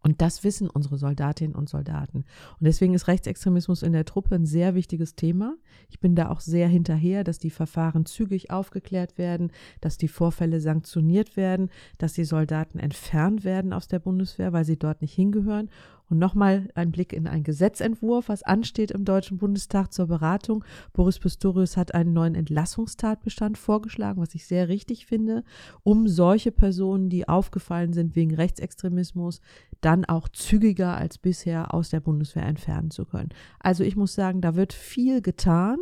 [0.04, 2.26] Und das wissen unsere Soldatinnen und Soldaten.
[2.60, 5.56] Und deswegen ist Rechtsextremismus in der Truppe ein sehr wichtiges Thema.
[5.89, 10.60] Ich bin da auch sehr hinterher, dass die Verfahren zügig aufgeklärt werden, dass die Vorfälle
[10.60, 15.69] sanktioniert werden, dass die Soldaten entfernt werden aus der Bundeswehr, weil sie dort nicht hingehören
[16.10, 20.63] und nochmal ein Blick in einen Gesetzentwurf, was ansteht im Deutschen Bundestag zur Beratung.
[20.94, 25.44] Boris Pistorius hat einen neuen Entlassungstatbestand vorgeschlagen, was ich sehr richtig finde,
[25.84, 29.42] um solche Personen, die aufgefallen sind wegen Rechtsextremismus,
[29.82, 33.30] dann auch zügiger als bisher aus der Bundeswehr entfernen zu können.
[33.60, 35.78] Also ich muss sagen, da wird viel getan.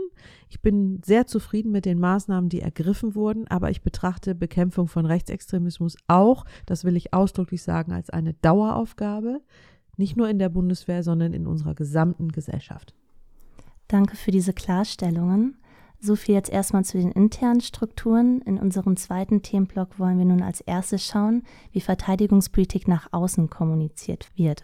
[0.49, 5.05] Ich bin sehr zufrieden mit den Maßnahmen, die ergriffen wurden, aber ich betrachte Bekämpfung von
[5.05, 9.41] Rechtsextremismus auch, das will ich ausdrücklich sagen, als eine Daueraufgabe.
[10.01, 12.95] Nicht nur in der Bundeswehr, sondern in unserer gesamten Gesellschaft.
[13.87, 15.57] Danke für diese Klarstellungen.
[15.99, 18.41] So viel jetzt erstmal zu den internen Strukturen.
[18.41, 24.27] In unserem zweiten Themenblock wollen wir nun als erstes schauen, wie Verteidigungspolitik nach außen kommuniziert
[24.35, 24.63] wird.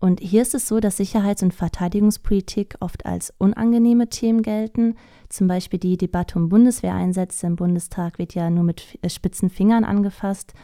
[0.00, 4.96] Und hier ist es so, dass Sicherheits- und Verteidigungspolitik oft als unangenehme Themen gelten.
[5.28, 10.54] Zum Beispiel die Debatte um Bundeswehreinsätze im Bundestag wird ja nur mit spitzen Fingern angefasst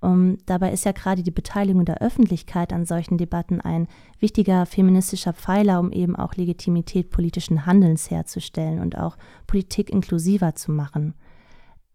[0.00, 3.88] um, dabei ist ja gerade die Beteiligung der Öffentlichkeit an solchen Debatten ein
[4.20, 10.70] wichtiger feministischer Pfeiler, um eben auch Legitimität politischen Handelns herzustellen und auch Politik inklusiver zu
[10.70, 11.14] machen.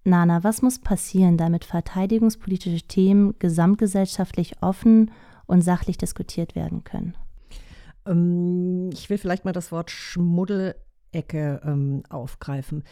[0.03, 5.11] Nana, was muss passieren, damit verteidigungspolitische Themen gesamtgesellschaftlich offen
[5.45, 7.15] und sachlich diskutiert werden können?
[8.07, 12.83] Ähm, ich will vielleicht mal das Wort Schmuddelecke ähm, aufgreifen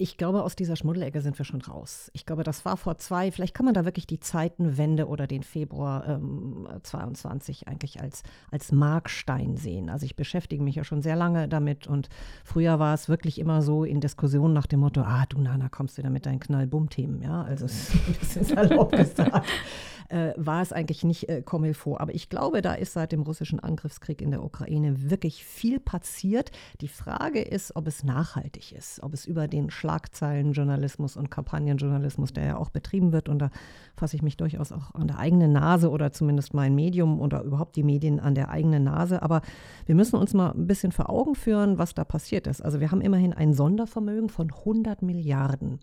[0.00, 2.10] ich glaube, aus dieser Schmuddelecke sind wir schon raus.
[2.14, 5.42] Ich glaube, das war vor zwei, vielleicht kann man da wirklich die Zeitenwende oder den
[5.42, 9.90] Februar ähm, 22 eigentlich als, als Markstein sehen.
[9.90, 12.08] Also ich beschäftige mich ja schon sehr lange damit und
[12.44, 15.98] früher war es wirklich immer so in Diskussionen nach dem Motto, ah, du Nana, kommst
[15.98, 19.46] wieder mit deinen Knallbumm-Themen, ja, also es ist ein bisschen salopp gesagt
[20.10, 21.42] äh, war es eigentlich nicht äh,
[21.74, 22.00] vor.
[22.00, 26.50] Aber ich glaube, da ist seit dem russischen Angriffskrieg in der Ukraine wirklich viel passiert.
[26.80, 32.44] Die Frage ist, ob es nachhaltig ist, ob es über den Schlagzeilenjournalismus und Kampagnenjournalismus, der
[32.44, 33.50] ja auch betrieben wird, und da
[33.96, 37.74] fasse ich mich durchaus auch an der eigenen Nase oder zumindest mein Medium oder überhaupt
[37.74, 39.22] die Medien an der eigenen Nase.
[39.22, 39.42] Aber
[39.86, 42.60] wir müssen uns mal ein bisschen vor Augen führen, was da passiert ist.
[42.60, 45.80] Also wir haben immerhin ein Sondervermögen von 100 Milliarden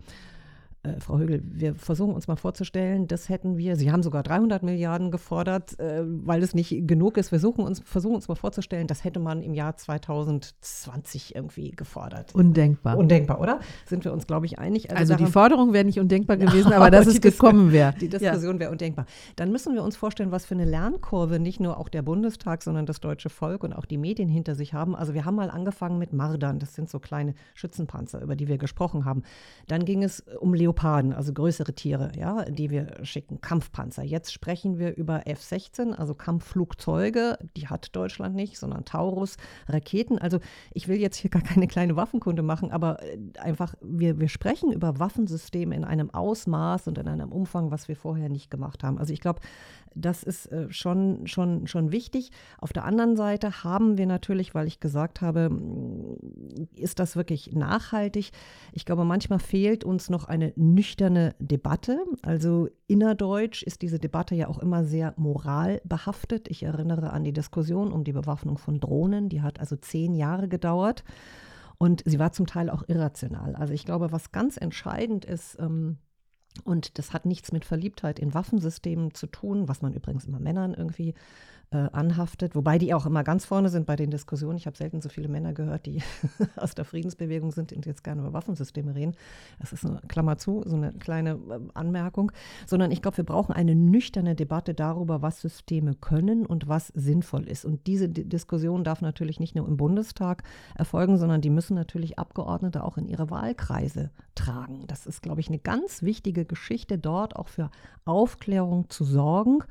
[0.87, 4.63] äh, Frau Högel, wir versuchen uns mal vorzustellen, das hätten wir, Sie haben sogar 300
[4.63, 7.31] Milliarden gefordert, äh, weil es nicht genug ist.
[7.31, 12.33] Wir suchen uns, versuchen uns mal vorzustellen, das hätte man im Jahr 2020 irgendwie gefordert.
[12.35, 12.97] Undenkbar.
[12.97, 13.59] Undenkbar, oder?
[13.85, 14.91] Sind wir uns, glaube ich, einig?
[14.91, 17.93] Also, also die Forderung wäre nicht undenkbar gewesen, aber dass es gekommen wäre.
[17.99, 18.59] Die Diskussion ja.
[18.59, 19.05] wäre undenkbar.
[19.35, 22.85] Dann müssen wir uns vorstellen, was für eine Lernkurve nicht nur auch der Bundestag, sondern
[22.85, 24.95] das deutsche Volk und auch die Medien hinter sich haben.
[24.95, 28.57] Also wir haben mal angefangen mit Mardern, das sind so kleine Schützenpanzer, über die wir
[28.57, 29.23] gesprochen haben.
[29.67, 34.03] Dann ging es um Leoparden, also größere Tiere, ja, die wir schicken, Kampfpanzer.
[34.03, 39.37] Jetzt sprechen wir über F-16, also Kampfflugzeuge, die hat Deutschland nicht, sondern Taurus,
[39.67, 40.19] Raketen.
[40.19, 40.39] Also
[40.73, 44.71] ich will jetzt hier gar keine kleine Waffenkunde machen, aber äh, einfach, wir, wir sprechen
[44.71, 48.97] über Waffensysteme in einem Ausmaß und in einem Umfang, was wir vorher nicht gemacht haben.
[48.99, 49.41] Also ich glaube,
[50.01, 52.31] das ist äh, schon, schon, schon wichtig.
[52.59, 55.49] Auf der anderen Seite haben wir natürlich, weil ich gesagt habe,
[56.75, 58.31] ist das wirklich nachhaltig?
[58.73, 61.99] Ich glaube, manchmal fehlt uns noch eine nüchterne Debatte.
[62.21, 66.47] Also innerdeutsch ist diese Debatte ja auch immer sehr moralbehaftet.
[66.49, 69.29] Ich erinnere an die Diskussion um die Bewaffnung von Drohnen.
[69.29, 71.03] Die hat also zehn Jahre gedauert.
[71.79, 73.55] Und sie war zum Teil auch irrational.
[73.55, 75.97] Also ich glaube, was ganz entscheidend ist, ähm,
[76.65, 80.73] und das hat nichts mit Verliebtheit in Waffensystemen zu tun, was man übrigens immer Männern
[80.73, 81.13] irgendwie
[81.71, 84.57] äh, anhaftet, wobei die auch immer ganz vorne sind bei den Diskussionen.
[84.57, 86.01] Ich habe selten so viele Männer gehört, die
[86.55, 89.15] aus der Friedensbewegung sind und jetzt gerne über Waffensysteme reden.
[89.59, 92.31] Das ist eine Klammer zu, so eine kleine äh, Anmerkung.
[92.65, 97.49] Sondern ich glaube, wir brauchen eine nüchterne Debatte darüber, was Systeme können und was sinnvoll
[97.49, 97.65] ist.
[97.65, 100.43] Und diese D Diskussion darf natürlich nicht nur im Bundestag
[100.75, 104.85] erfolgen, sondern die müssen natürlich Abgeordnete auch in ihre Wahlkreise tragen.
[104.87, 107.71] Das ist, glaube ich, eine ganz wichtige Geschichte, dort auch für
[108.05, 109.63] Aufklärung zu sorgen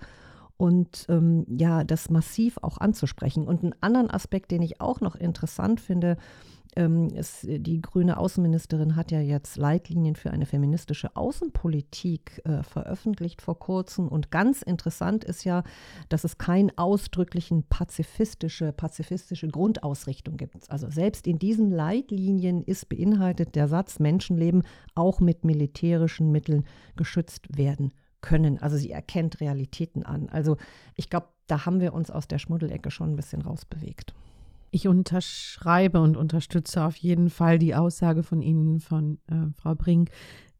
[0.56, 3.46] und ähm, ja, das massiv auch anzusprechen.
[3.46, 6.16] Und einen anderen Aspekt, den ich auch noch interessant finde,
[6.76, 13.42] ähm, ist, die grüne Außenministerin hat ja jetzt Leitlinien für eine feministische Außenpolitik äh, veröffentlicht
[13.42, 14.08] vor kurzem.
[14.08, 15.64] Und ganz interessant ist ja,
[16.08, 20.70] dass es keine ausdrücklichen pazifistische, pazifistische Grundausrichtung gibt.
[20.70, 24.62] Also selbst in diesen Leitlinien ist beinhaltet der Satz, Menschenleben
[24.94, 26.64] auch mit militärischen Mitteln
[26.94, 27.92] geschützt werden
[28.26, 28.58] können.
[28.58, 30.28] Also sie erkennt Realitäten an.
[30.30, 30.56] Also
[30.96, 34.14] ich glaube, da haben wir uns aus der Schmuddelecke schon ein bisschen rausbewegt.
[34.72, 40.10] Ich unterschreibe und unterstütze auf jeden Fall die Aussage von Ihnen, von äh, Frau Brink,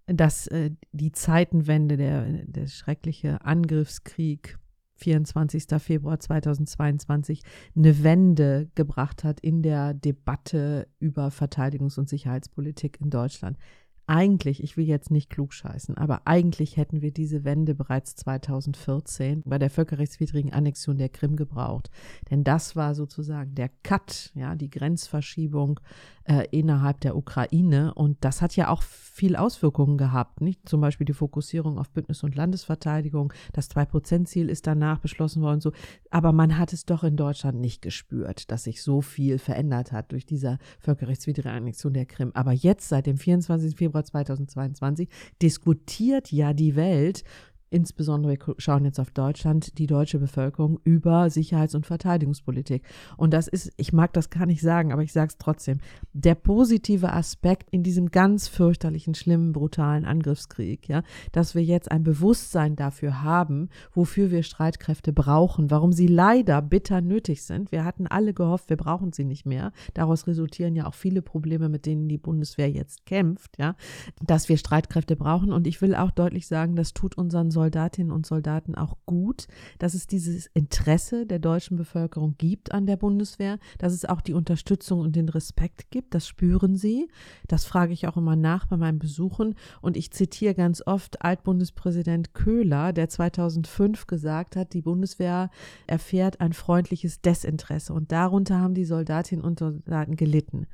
[0.07, 4.59] dass äh, die Zeitenwende, der, der schreckliche Angriffskrieg
[4.95, 5.65] 24.
[5.79, 7.43] Februar 2022
[7.75, 13.59] eine Wende gebracht hat in der Debatte über Verteidigungs- und Sicherheitspolitik in Deutschland
[14.07, 19.59] eigentlich, ich will jetzt nicht klugscheißen, aber eigentlich hätten wir diese Wende bereits 2014 bei
[19.59, 21.91] der völkerrechtswidrigen Annexion der Krim gebraucht.
[22.31, 25.81] Denn das war sozusagen der Cut, ja, die Grenzverschiebung
[26.25, 27.95] äh, innerhalb der Ukraine.
[27.95, 30.69] Und das hat ja auch viel Auswirkungen gehabt, nicht?
[30.69, 33.33] Zum Beispiel die Fokussierung auf Bündnis- und Landesverteidigung.
[33.53, 35.73] Das Zwei-Prozent-Ziel ist danach beschlossen worden, so.
[36.11, 40.13] Aber man hat es doch in Deutschland nicht gespürt, dass sich so viel verändert hat
[40.13, 42.33] durch diese völkerrechtswidrige Annexion der Krim.
[42.35, 43.77] Aber jetzt, seit dem 24.
[43.77, 45.09] Februar 2022,
[45.41, 47.25] diskutiert ja die Welt
[47.77, 52.83] insbesondere wir schauen jetzt auf Deutschland, die deutsche Bevölkerung über Sicherheits- und Verteidigungspolitik.
[53.19, 55.81] Und das ist, ich mag das gar nicht sagen, aber ich sage es trotzdem,
[56.15, 62.03] der positive Aspekt in diesem ganz fürchterlichen, schlimmen, brutalen Angriffskrieg, ja, dass wir jetzt ein
[62.03, 67.73] Bewusstsein dafür haben, wofür wir Streitkräfte brauchen, warum sie leider bitter nötig sind.
[67.73, 69.73] Wir hatten alle gehofft, wir brauchen sie nicht mehr.
[69.93, 73.77] Daraus resultieren ja auch viele Probleme, mit denen die Bundeswehr jetzt kämpft, ja,
[74.25, 75.53] dass wir Streitkräfte brauchen.
[75.53, 79.49] Und ich will auch deutlich sagen, das tut unseren Soldatinnen und Soldaten auch gut,
[79.81, 84.35] dass es dieses Interesse der deutschen Bevölkerung gibt an der Bundeswehr, dass es auch die
[84.35, 86.15] Unterstützung und den Respekt gibt.
[86.15, 87.09] Das spüren sie.
[87.49, 89.57] Das frage ich auch immer nach bei meinen Besuchen.
[89.81, 95.51] Und ich zitiere ganz oft Altbundespräsident Köhler, der 2005 gesagt hat, die Bundeswehr
[95.89, 97.93] erfährt ein freundliches Desinteresse.
[97.93, 100.69] Und darunter haben die Soldatinnen und Soldaten gelitten.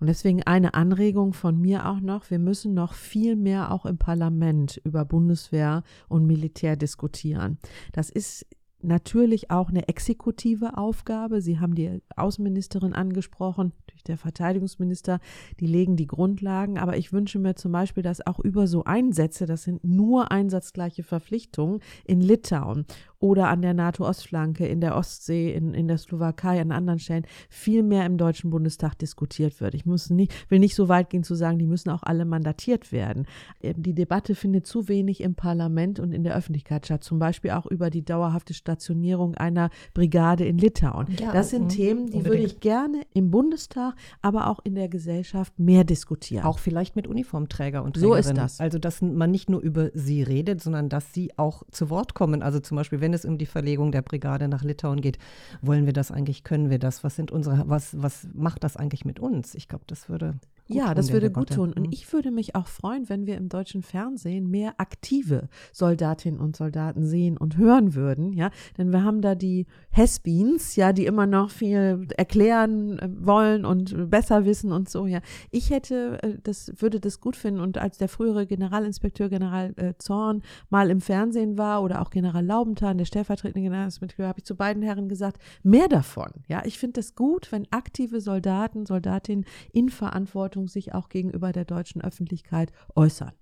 [0.00, 3.98] Und deswegen eine Anregung von mir auch noch, wir müssen noch viel mehr auch im
[3.98, 7.58] Parlament über Bundeswehr und Militär diskutieren.
[7.92, 8.46] Das ist
[8.80, 11.40] natürlich auch eine exekutive Aufgabe.
[11.40, 15.18] Sie haben die Außenministerin angesprochen, durch der Verteidigungsminister,
[15.58, 16.78] die legen die Grundlagen.
[16.78, 21.02] Aber ich wünsche mir zum Beispiel, dass auch über so Einsätze, das sind nur einsatzgleiche
[21.02, 22.86] Verpflichtungen in Litauen
[23.20, 27.82] oder an der NATO-Ostflanke, in der Ostsee, in, in der Slowakei, an anderen Stellen, viel
[27.82, 29.74] mehr im Deutschen Bundestag diskutiert wird.
[29.74, 32.92] Ich muss nicht, will nicht so weit gehen zu sagen, die müssen auch alle mandatiert
[32.92, 33.26] werden.
[33.60, 37.50] Ähm, die Debatte findet zu wenig im Parlament und in der Öffentlichkeit statt, zum Beispiel
[37.50, 41.08] auch über die dauerhafte Stationierung einer Brigade in Litauen.
[41.18, 42.26] Ja, das sind Themen, die unbedingt.
[42.26, 46.44] würde ich gerne im Bundestag, aber auch in der Gesellschaft mehr diskutieren.
[46.44, 48.22] Auch vielleicht mit Uniformträger und Trägerinnen.
[48.22, 48.60] So ist das.
[48.60, 52.42] Also, dass man nicht nur über sie redet, sondern dass sie auch zu Wort kommen.
[52.42, 55.16] Also zum Beispiel, wenn es um die Verlegung der Brigade nach Litauen geht,
[55.62, 57.04] wollen wir das eigentlich, können wir das?
[57.04, 59.54] Was sind unsere, was, was macht das eigentlich mit uns?
[59.54, 60.34] Ich glaube, das würde
[60.68, 61.72] ja, das würde gut tun.
[61.72, 61.92] Und mhm.
[61.92, 67.04] ich würde mich auch freuen, wenn wir im deutschen Fernsehen mehr aktive Soldatinnen und Soldaten
[67.04, 68.32] sehen und hören würden.
[68.32, 73.64] Ja, denn wir haben da die Hesbeans, ja, die immer noch viel erklären äh, wollen
[73.64, 75.06] und besser wissen und so.
[75.06, 77.60] Ja, ich hätte, äh, das würde das gut finden.
[77.60, 82.44] Und als der frühere Generalinspekteur General äh, Zorn mal im Fernsehen war oder auch General
[82.44, 86.30] Laubenthal, der stellvertretende Generalinspekteur, habe ich zu beiden Herren gesagt, mehr davon.
[86.48, 91.52] Ja, ich finde das gut, wenn aktive Soldaten, Soldatinnen in Verantwortung Verantwortung sich auch gegenüber
[91.52, 93.32] der deutschen Öffentlichkeit äußern.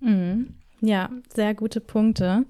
[0.00, 0.54] Mhm.
[0.80, 2.44] Ja, sehr gute Punkte.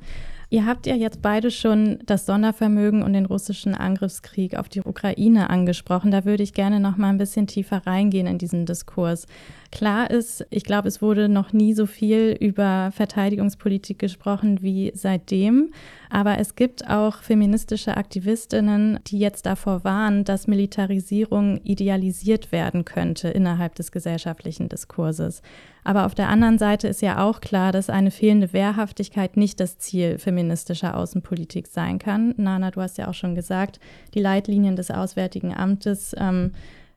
[0.48, 5.50] Ihr habt ja jetzt beide schon das Sondervermögen und den russischen Angriffskrieg auf die Ukraine
[5.50, 6.10] angesprochen.
[6.10, 9.26] Da würde ich gerne noch mal ein bisschen tiefer reingehen in diesen Diskurs.
[9.72, 15.72] Klar ist, ich glaube, es wurde noch nie so viel über Verteidigungspolitik gesprochen wie seitdem.
[16.10, 23.28] Aber es gibt auch feministische Aktivistinnen, die jetzt davor warnen, dass Militarisierung idealisiert werden könnte
[23.28, 25.40] innerhalb des gesellschaftlichen Diskurses.
[25.84, 29.78] Aber auf der anderen Seite ist ja auch klar, dass eine fehlende Wehrhaftigkeit nicht das
[29.78, 32.34] Ziel feministischer Außenpolitik sein kann.
[32.36, 33.80] Nana, du hast ja auch schon gesagt,
[34.12, 36.52] die Leitlinien des Auswärtigen Amtes ähm,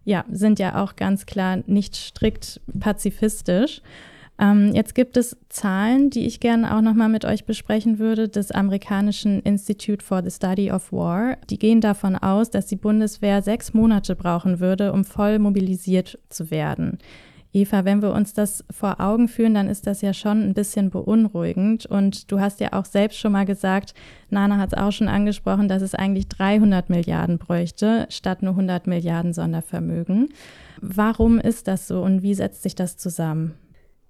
[0.05, 3.81] ja, sind ja auch ganz klar nicht strikt pazifistisch.
[4.37, 8.51] Ähm, jetzt gibt es Zahlen, die ich gerne auch nochmal mit euch besprechen würde, des
[8.51, 11.37] amerikanischen Institute for the Study of War.
[11.49, 16.51] Die gehen davon aus, dass die Bundeswehr sechs Monate brauchen würde, um voll mobilisiert zu
[16.51, 16.97] werden.
[17.55, 20.89] Eva, wenn wir uns das vor Augen führen, dann ist das ja schon ein bisschen
[20.89, 21.85] beunruhigend.
[21.85, 23.93] Und du hast ja auch selbst schon mal gesagt,
[24.29, 28.87] Nana hat es auch schon angesprochen, dass es eigentlich 300 Milliarden bräuchte, statt nur 100
[28.87, 30.29] Milliarden Sondervermögen.
[30.81, 33.53] Warum ist das so und wie setzt sich das zusammen?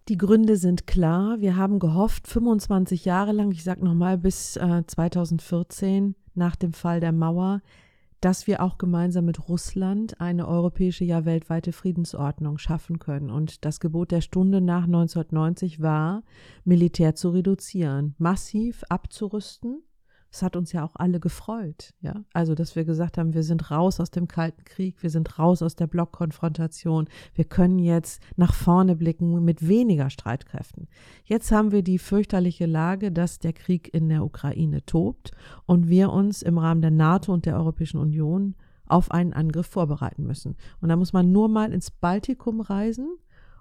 [0.09, 1.39] Die Gründe sind klar.
[1.39, 6.99] Wir haben gehofft, 25 Jahre lang, ich sage nochmal bis äh, 2014 nach dem Fall
[6.99, 7.61] der Mauer,
[8.25, 13.29] dass wir auch gemeinsam mit Russland eine europäische, ja weltweite Friedensordnung schaffen können.
[13.29, 16.23] Und das Gebot der Stunde nach 1990 war,
[16.63, 19.83] Militär zu reduzieren, massiv abzurüsten
[20.35, 22.25] das hat uns ja auch alle gefreut, ja.
[22.33, 25.61] Also, dass wir gesagt haben, wir sind raus aus dem Kalten Krieg, wir sind raus
[25.61, 30.89] aus der Blockkonfrontation, wir können jetzt nach vorne blicken mit weniger Streitkräften.
[31.23, 35.31] Jetzt haben wir die fürchterliche Lage, dass der Krieg in der Ukraine tobt
[35.67, 38.55] und wir uns im Rahmen der NATO und der Europäischen Union
[38.87, 40.57] auf einen Angriff vorbereiten müssen.
[40.81, 43.07] Und da muss man nur mal ins Baltikum reisen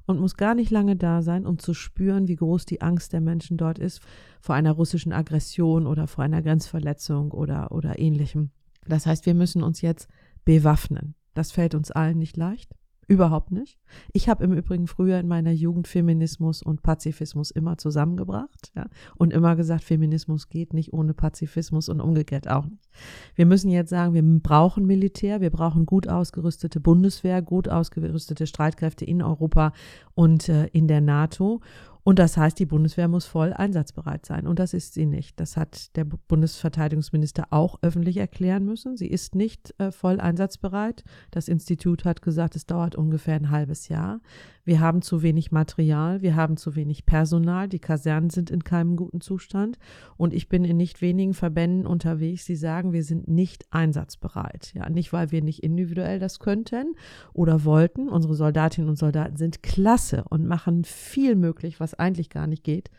[0.06, 3.20] und muss gar nicht lange da sein, um zu spüren, wie groß die Angst der
[3.20, 4.00] Menschen dort ist
[4.40, 8.50] vor einer russischen Aggression oder vor einer Grenzverletzung oder, oder ähnlichem.
[8.86, 10.08] Das heißt, wir müssen uns jetzt
[10.44, 11.14] bewaffnen.
[11.32, 12.70] Das fällt uns allen nicht leicht.
[13.06, 13.78] Überhaupt nicht.
[14.12, 18.86] Ich habe im Übrigen früher in meiner Jugend Feminismus und Pazifismus immer zusammengebracht ja,
[19.16, 22.88] und immer gesagt, Feminismus geht nicht ohne Pazifismus und umgekehrt auch nicht.
[23.34, 29.04] Wir müssen jetzt sagen, wir brauchen Militär, wir brauchen gut ausgerüstete Bundeswehr, gut ausgerüstete Streitkräfte
[29.04, 29.72] in Europa
[30.14, 31.60] und äh, in der NATO.
[32.04, 34.46] Und das heißt, die Bundeswehr muss voll einsatzbereit sein.
[34.46, 35.40] Und das ist sie nicht.
[35.40, 38.98] Das hat der Bundesverteidigungsminister auch öffentlich erklären müssen.
[38.98, 41.02] Sie ist nicht äh, voll einsatzbereit.
[41.30, 44.20] Das Institut hat gesagt, es dauert ungefähr ein halbes Jahr.
[44.64, 48.96] Wir haben zu wenig Material, wir haben zu wenig Personal, die Kasernen sind in keinem
[48.96, 49.78] guten Zustand
[50.16, 54.72] und ich bin in nicht wenigen Verbänden unterwegs, die sagen, wir sind nicht einsatzbereit.
[54.74, 56.94] Ja, nicht weil wir nicht individuell das könnten
[57.32, 58.08] oder wollten.
[58.08, 62.90] Unsere Soldatinnen und Soldaten sind klasse und machen viel möglich, was eigentlich gar nicht geht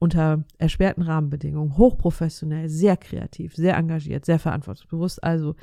[0.00, 5.22] unter erschwerten Rahmenbedingungen, hochprofessionell, sehr kreativ, sehr engagiert, sehr verantwortungsbewusst.
[5.22, 5.56] Also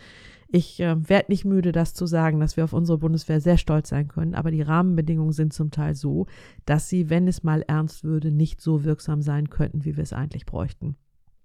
[0.49, 3.89] ich äh, werde nicht müde, das zu sagen, dass wir auf unsere Bundeswehr sehr stolz
[3.89, 6.27] sein können, aber die Rahmenbedingungen sind zum Teil so,
[6.65, 10.13] dass sie, wenn es mal ernst würde, nicht so wirksam sein könnten, wie wir es
[10.13, 10.95] eigentlich bräuchten.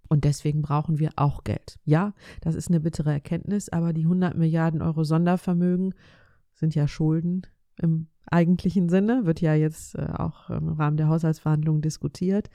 [0.09, 1.79] Und deswegen brauchen wir auch Geld.
[1.85, 2.13] Ja,
[2.43, 5.95] das ist eine bittere Erkenntnis, aber die 100 Milliarden Euro Sondervermögen
[6.53, 7.43] sind ja Schulden
[7.79, 12.51] im eigentlichen Sinne, wird ja jetzt äh, auch im Rahmen der Haushaltsverhandlungen diskutiert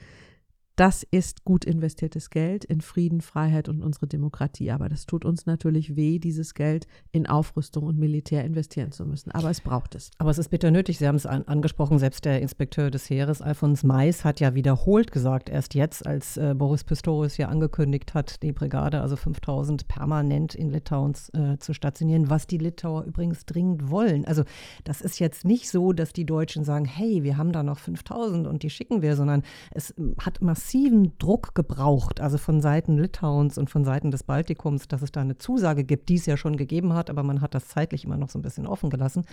[0.78, 4.70] das ist gut investiertes Geld in Frieden, Freiheit und unsere Demokratie.
[4.70, 9.32] Aber das tut uns natürlich weh, dieses Geld in Aufrüstung und Militär investieren zu müssen.
[9.32, 10.12] Aber es braucht es.
[10.18, 10.98] Aber es ist bitter nötig.
[10.98, 11.98] Sie haben es an, angesprochen.
[11.98, 16.54] Selbst der Inspekteur des Heeres, Alfons Mais, hat ja wiederholt gesagt, erst jetzt, als äh,
[16.56, 22.30] Boris Pistorius ja angekündigt hat, die Brigade, also 5000 permanent in Litauen äh, zu stationieren,
[22.30, 24.24] was die Litauer übrigens dringend wollen.
[24.26, 24.44] Also
[24.84, 28.46] das ist jetzt nicht so, dass die Deutschen sagen, hey, wir haben da noch 5000
[28.46, 33.56] und die schicken wir, sondern es hat massiv massiven Druck gebraucht, also von Seiten Litauens
[33.56, 36.58] und von Seiten des Baltikums, dass es da eine Zusage gibt, die es ja schon
[36.58, 39.24] gegeben hat, aber man hat das zeitlich immer noch so ein bisschen offen gelassen.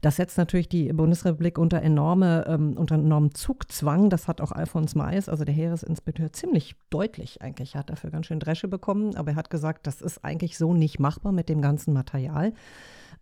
[0.00, 4.10] Das setzt natürlich die Bundesrepublik unter enorme, ähm, unter enormen Zugzwang.
[4.10, 7.76] Das hat auch Alfons Mais, also der Heeresinspekteur, ziemlich deutlich eigentlich.
[7.76, 10.74] Er hat dafür ganz schön Dresche bekommen, aber er hat gesagt, das ist eigentlich so
[10.74, 12.52] nicht machbar mit dem ganzen Material.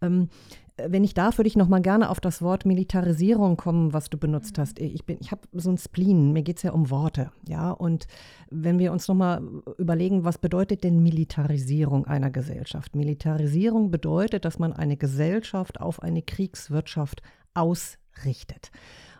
[0.02, 0.28] Ähm,
[0.76, 4.16] wenn ich darf, würde ich noch mal gerne auf das Wort Militarisierung kommen, was du
[4.16, 4.78] benutzt hast.
[4.78, 7.30] Ich, ich habe so ein Spleen, mir geht es ja um Worte.
[7.46, 7.70] Ja?
[7.70, 8.06] Und
[8.50, 9.42] wenn wir uns noch mal
[9.78, 12.96] überlegen, was bedeutet denn Militarisierung einer Gesellschaft?
[12.96, 17.22] Militarisierung bedeutet, dass man eine Gesellschaft auf eine Kriegswirtschaft
[17.54, 18.70] ausrichtet.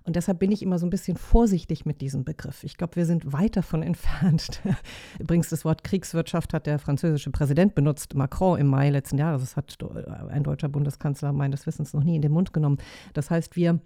[0.05, 2.65] Und deshalb bin ich immer so ein bisschen vorsichtig mit diesem Begriff.
[2.65, 4.61] Ich glaube, wir sind weit davon entfernt.
[5.19, 9.43] Übrigens, das Wort Kriegswirtschaft hat der französische Präsident benutzt, Macron im Mai letzten Jahres.
[9.43, 9.77] Das hat
[10.29, 12.79] ein deutscher Bundeskanzler meines Wissens noch nie in den Mund genommen.
[13.13, 13.81] Das heißt, wir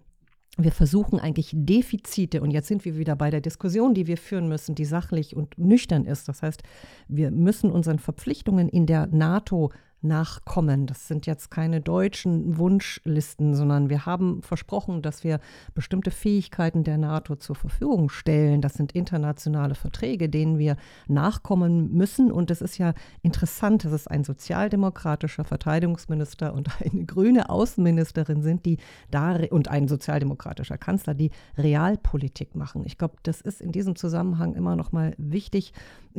[0.59, 4.49] wir versuchen eigentlich Defizite, und jetzt sind wir wieder bei der Diskussion, die wir führen
[4.49, 6.29] müssen, die sachlich und nüchtern ist.
[6.29, 6.62] Das heißt,
[7.09, 9.71] wir müssen unseren Verpflichtungen in der NATO
[10.03, 10.87] nachkommen.
[10.87, 15.41] Das sind jetzt keine deutschen Wunschlisten, sondern wir haben versprochen, dass wir
[15.75, 18.61] bestimmte Fähigkeiten der NATO zur Verfügung stellen.
[18.61, 20.77] Das sind internationale Verträge, denen wir
[21.09, 22.31] nachkommen müssen.
[22.31, 28.67] Und es ist ja interessant, dass es ein sozialdemokratischer Verteidigungsminister und eine grüne Außenministerin sind,
[28.67, 28.79] die
[29.11, 32.85] da und ein sozialdemokratischer Kanzler, die Realpolitik machen.
[32.87, 35.73] Ich glaube, das ist in diesem Zusammenhang immer noch mal wichtig.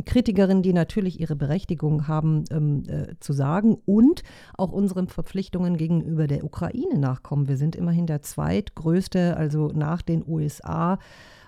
[0.05, 4.23] Kritikerinnen, die natürlich ihre Berechtigung haben, ähm, äh, zu sagen, und
[4.57, 7.47] auch unseren Verpflichtungen gegenüber der Ukraine nachkommen.
[7.47, 10.99] Wir sind immerhin der zweitgrößte, also nach den USA,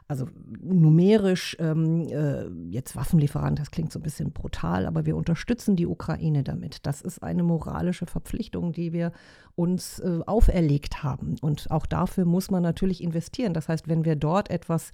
[0.10, 0.28] also
[0.60, 5.86] numerisch ähm, äh, jetzt Waffenlieferant, das klingt so ein bisschen brutal, aber wir unterstützen die
[5.86, 6.88] Ukraine damit.
[6.88, 9.12] Das ist eine moralische Verpflichtung, die wir
[9.54, 11.36] uns äh, auferlegt haben.
[11.42, 13.54] Und auch dafür muss man natürlich investieren.
[13.54, 14.92] Das heißt, wenn wir dort etwas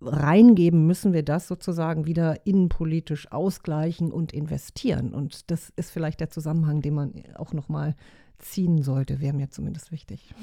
[0.00, 5.14] reingeben, müssen wir das sozusagen wieder innenpolitisch ausgleichen und investieren.
[5.14, 7.94] Und das ist vielleicht der Zusammenhang, den man auch noch mal
[8.38, 10.34] ziehen sollte, wäre mir zumindest wichtig.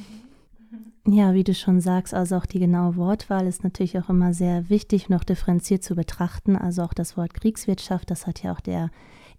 [1.06, 4.70] Ja, wie du schon sagst, also auch die genaue Wortwahl ist natürlich auch immer sehr
[4.70, 6.56] wichtig noch differenziert zu betrachten.
[6.56, 8.90] Also auch das Wort Kriegswirtschaft, das hat ja auch der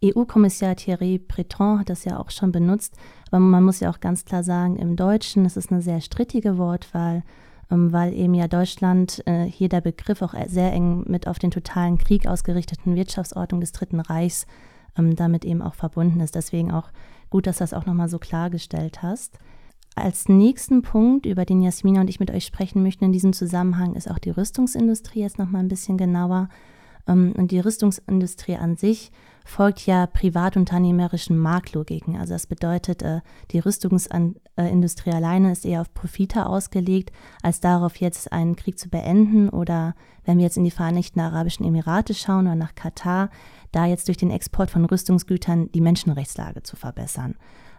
[0.04, 2.96] EU-Kommissar Thierry Breton hat das ja auch schon benutzt.
[3.28, 6.58] Aber man muss ja auch ganz klar sagen, im Deutschen ist es eine sehr strittige
[6.58, 7.22] Wortwahl.
[7.70, 11.50] Ähm, weil eben ja Deutschland äh, hier der Begriff auch sehr eng mit auf den
[11.50, 14.46] totalen Krieg ausgerichteten Wirtschaftsordnung des Dritten Reichs
[14.98, 16.34] ähm, damit eben auch verbunden ist.
[16.34, 16.90] Deswegen auch
[17.30, 19.38] gut, dass du das auch nochmal so klargestellt hast.
[19.96, 23.94] Als nächsten Punkt, über den Jasmina und ich mit euch sprechen möchten in diesem Zusammenhang,
[23.94, 26.48] ist auch die Rüstungsindustrie jetzt nochmal ein bisschen genauer.
[27.06, 29.12] Ähm, und die Rüstungsindustrie an sich
[29.44, 32.16] folgt ja privatunternehmerischen Marktlogiken.
[32.16, 33.20] Also das bedeutet, äh,
[33.50, 39.50] die Rüstungsindustrie alleine ist eher auf Profite ausgelegt, als darauf jetzt einen Krieg zu beenden
[39.50, 43.28] oder wenn wir jetzt in die Vereinigten Arabischen Emirate schauen oder nach Katar,
[43.70, 47.34] da jetzt durch den Export von Rüstungsgütern die Menschenrechtslage zu verbessern.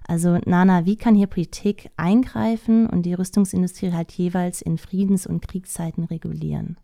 [0.08, 5.42] Also Nana, wie kann hier Politik eingreifen und die Rüstungsindustrie halt jeweils in Friedens- und
[5.42, 6.78] Kriegszeiten regulieren?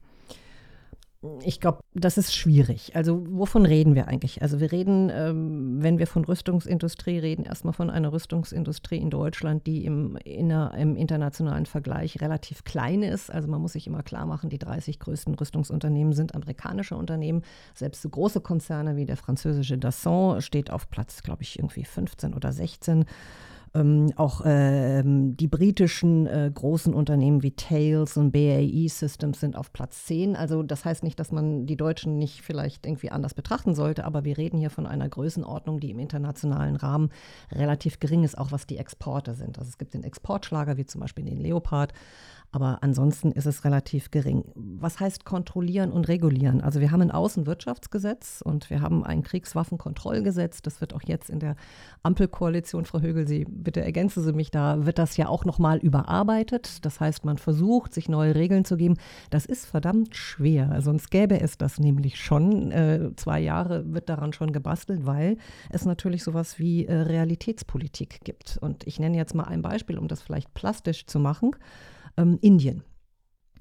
[1.43, 2.95] Ich glaube, das ist schwierig.
[2.95, 4.41] Also wovon reden wir eigentlich?
[4.41, 9.67] Also wir reden, ähm, wenn wir von Rüstungsindustrie reden, erstmal von einer Rüstungsindustrie in Deutschland,
[9.67, 13.31] die im, inner, im internationalen Vergleich relativ klein ist.
[13.31, 17.43] Also man muss sich immer klar machen, die 30 größten Rüstungsunternehmen sind amerikanische Unternehmen.
[17.75, 22.33] Selbst so große Konzerne wie der französische Dassault steht auf Platz, glaube ich, irgendwie 15
[22.33, 23.05] oder 16.
[23.73, 29.71] Ähm, auch ähm, die britischen äh, großen Unternehmen wie Tails und BAE Systems sind auf
[29.71, 30.35] Platz 10.
[30.35, 34.25] Also das heißt nicht, dass man die Deutschen nicht vielleicht irgendwie anders betrachten sollte, aber
[34.25, 37.11] wir reden hier von einer Größenordnung, die im internationalen Rahmen
[37.49, 39.57] relativ gering ist, auch was die Exporte sind.
[39.57, 41.93] Also es gibt den Exportschlager, wie zum Beispiel den Leopard,
[42.51, 44.43] aber ansonsten ist es relativ gering.
[44.55, 46.61] Was heißt kontrollieren und regulieren?
[46.61, 50.61] Also wir haben ein Außenwirtschaftsgesetz und wir haben ein Kriegswaffenkontrollgesetz.
[50.61, 51.55] Das wird auch jetzt in der
[52.03, 56.83] Ampelkoalition, Frau Högel, Sie bitte ergänzen Sie mich da, wird das ja auch nochmal überarbeitet.
[56.85, 58.97] Das heißt, man versucht, sich neue Regeln zu geben.
[59.29, 60.81] Das ist verdammt schwer.
[60.81, 62.71] Sonst gäbe es das nämlich schon.
[62.71, 65.37] Äh, zwei Jahre wird daran schon gebastelt, weil
[65.69, 68.57] es natürlich sowas wie äh, Realitätspolitik gibt.
[68.59, 71.51] Und ich nenne jetzt mal ein Beispiel, um das vielleicht plastisch zu machen
[72.17, 72.83] ähm, Indien.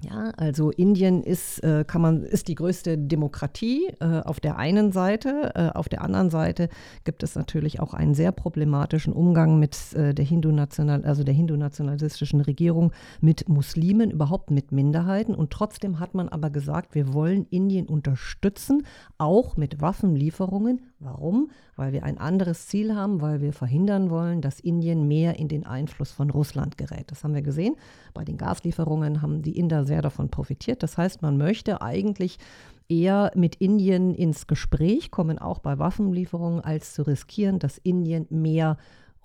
[0.03, 4.91] Ja, also Indien ist, äh, kann man, ist die größte Demokratie äh, auf der einen
[4.91, 5.51] Seite.
[5.53, 6.69] Äh, auf der anderen Seite
[7.03, 12.41] gibt es natürlich auch einen sehr problematischen Umgang mit äh, der Hindu-national, also der hindu-nationalistischen
[12.41, 15.35] Regierung mit Muslimen, überhaupt mit Minderheiten.
[15.35, 18.83] Und trotzdem hat man aber gesagt, wir wollen Indien unterstützen,
[19.19, 20.81] auch mit Waffenlieferungen.
[20.99, 21.51] Warum?
[21.75, 25.65] Weil wir ein anderes Ziel haben, weil wir verhindern wollen, dass Indien mehr in den
[25.65, 27.11] Einfluss von Russland gerät.
[27.11, 27.75] Das haben wir gesehen.
[28.13, 30.83] Bei den Gaslieferungen haben die Inder sehr davon profitiert.
[30.83, 32.39] Das heißt, man möchte eigentlich
[32.87, 38.77] eher mit Indien ins Gespräch kommen, auch bei Waffenlieferungen, als zu riskieren, dass Indien mehr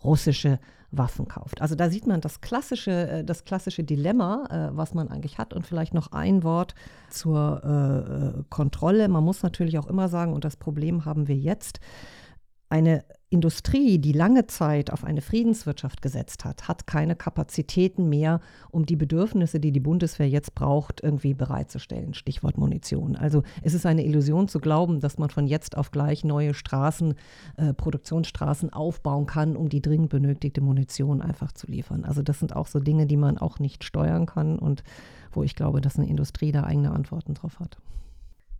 [0.02, 0.58] russische
[0.90, 1.62] Waffen kauft.
[1.62, 5.54] Also da sieht man das klassische, äh, das klassische Dilemma, äh, was man eigentlich hat.
[5.54, 6.74] Und vielleicht noch ein Wort
[7.10, 9.06] zur äh, Kontrolle.
[9.06, 11.78] Man muss natürlich auch immer sagen, und das Problem haben wir jetzt,
[12.68, 18.40] eine Industrie, die lange Zeit auf eine Friedenswirtschaft gesetzt hat, hat keine Kapazitäten mehr,
[18.70, 22.14] um die Bedürfnisse, die die Bundeswehr jetzt braucht, irgendwie bereitzustellen.
[22.14, 23.16] Stichwort Munition.
[23.16, 27.14] Also es ist eine Illusion zu glauben, dass man von jetzt auf gleich neue Straßen,
[27.56, 32.04] äh, Produktionsstraßen aufbauen kann, um die dringend benötigte Munition einfach zu liefern.
[32.04, 34.84] Also das sind auch so Dinge, die man auch nicht steuern kann und
[35.32, 37.76] wo ich glaube, dass eine Industrie da eigene Antworten drauf hat.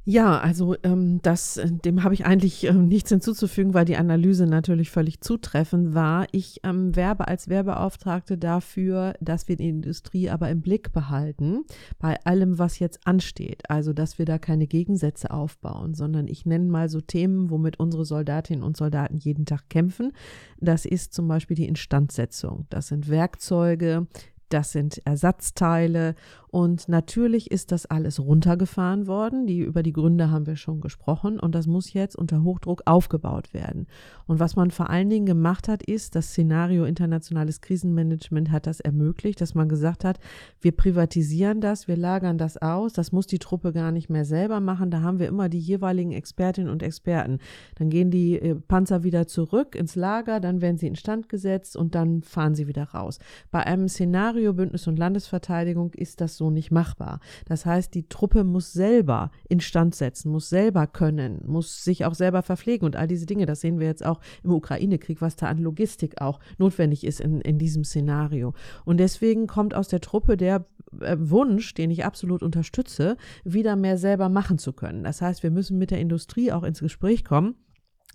[0.09, 4.47] Ja, also ähm, das, äh, dem habe ich eigentlich ähm, nichts hinzuzufügen, weil die Analyse
[4.47, 6.29] natürlich völlig zutreffend war.
[6.31, 11.65] Ich ähm, werbe als Werbeauftragte dafür, dass wir die Industrie aber im Blick behalten
[11.99, 13.69] bei allem, was jetzt ansteht.
[13.69, 18.05] Also, dass wir da keine Gegensätze aufbauen, sondern ich nenne mal so Themen, womit unsere
[18.05, 20.13] Soldatinnen und Soldaten jeden Tag kämpfen.
[20.61, 22.67] Das ist zum Beispiel die Instandsetzung.
[22.71, 24.07] Das sind Werkzeuge,
[24.49, 26.15] das sind Ersatzteile
[26.57, 29.47] und natürlich ist das alles runtergefahren worden.
[29.47, 33.53] Die, über die Gründe haben wir schon gesprochen und das muss jetzt unter Hochdruck aufgebaut
[33.53, 33.87] werden.
[34.27, 38.81] Und was man vor allen Dingen gemacht hat, ist, das Szenario internationales Krisenmanagement hat das
[38.81, 40.19] ermöglicht, dass man gesagt hat,
[40.63, 44.61] wir privatisieren das, wir lagern das aus, das muss die Truppe gar nicht mehr selber
[44.61, 44.91] machen.
[44.91, 47.37] Da haben wir immer die jeweiligen Expertinnen und Experten.
[47.75, 51.95] Dann gehen die äh, Panzer wieder zurück ins Lager, dann werden sie instand gesetzt und
[51.95, 53.19] dann fahren sie wieder raus.
[53.51, 57.21] Bei einem Szenario Bündnis und Landesverteidigung ist das so nicht machbar.
[57.47, 62.43] Das heißt, die Truppe muss selber instand setzen, muss selber können, muss sich auch selber
[62.43, 63.47] verpflegen und all diese Dinge.
[63.47, 67.41] Das sehen wir jetzt auch im Ukraine-Krieg, was da an Logistik auch notwendig ist in,
[67.41, 68.55] in diesem Szenario.
[68.85, 70.67] Und deswegen kommt aus der Truppe der
[71.01, 75.05] äh, Wunsch, den ich absolut unterstütze, wieder mehr selber machen zu können.
[75.05, 77.55] Das heißt, wir müssen mit der Industrie auch ins Gespräch kommen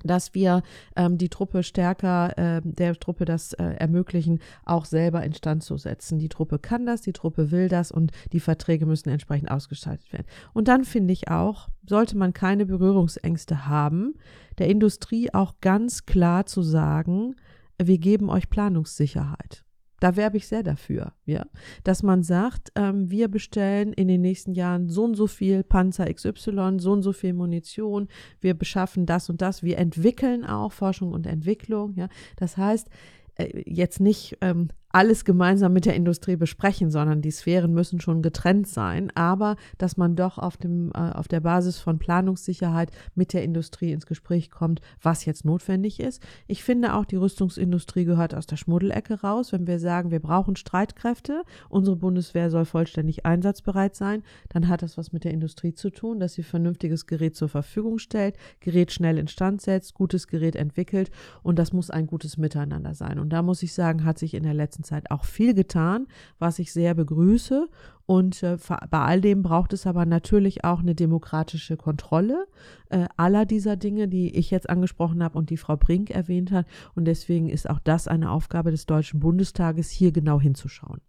[0.03, 0.63] dass wir
[0.95, 6.19] ähm, die Truppe stärker, äh, der Truppe das äh, ermöglichen, auch selber instand zu setzen.
[6.19, 10.27] Die Truppe kann das, die Truppe will das und die Verträge müssen entsprechend ausgestaltet werden.
[10.53, 14.15] Und dann finde ich auch, sollte man keine Berührungsängste haben,
[14.57, 17.35] der Industrie auch ganz klar zu sagen,
[17.81, 19.63] wir geben euch Planungssicherheit.
[20.01, 21.45] Da werbe ich sehr dafür, ja,
[21.83, 26.11] dass man sagt, ähm, wir bestellen in den nächsten Jahren so und so viel Panzer
[26.11, 28.07] XY, so und so viel Munition,
[28.39, 32.09] wir beschaffen das und das, wir entwickeln auch Forschung und Entwicklung, ja.
[32.35, 32.89] Das heißt,
[33.35, 38.21] äh, jetzt nicht ähm, alles gemeinsam mit der Industrie besprechen, sondern die Sphären müssen schon
[38.21, 43.33] getrennt sein, aber dass man doch auf, dem, äh, auf der Basis von Planungssicherheit mit
[43.33, 46.21] der Industrie ins Gespräch kommt, was jetzt notwendig ist.
[46.47, 49.51] Ich finde auch, die Rüstungsindustrie gehört aus der Schmuddelecke raus.
[49.51, 54.97] Wenn wir sagen, wir brauchen Streitkräfte, unsere Bundeswehr soll vollständig einsatzbereit sein, dann hat das
[54.97, 59.17] was mit der Industrie zu tun, dass sie vernünftiges Gerät zur Verfügung stellt, Gerät schnell
[59.17, 61.11] instand setzt, gutes Gerät entwickelt
[61.43, 63.19] und das muss ein gutes Miteinander sein.
[63.19, 66.07] Und da muss ich sagen, hat sich in der letzten Zeit auch viel getan,
[66.39, 67.67] was ich sehr begrüße.
[68.05, 68.57] Und äh,
[68.89, 72.45] bei all dem braucht es aber natürlich auch eine demokratische Kontrolle
[72.89, 76.65] äh, aller dieser Dinge, die ich jetzt angesprochen habe und die Frau Brink erwähnt hat.
[76.95, 80.99] Und deswegen ist auch das eine Aufgabe des Deutschen Bundestages, hier genau hinzuschauen.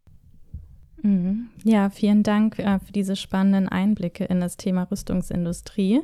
[1.03, 1.49] Mhm.
[1.65, 6.03] Ja, vielen Dank äh, für diese spannenden Einblicke in das Thema Rüstungsindustrie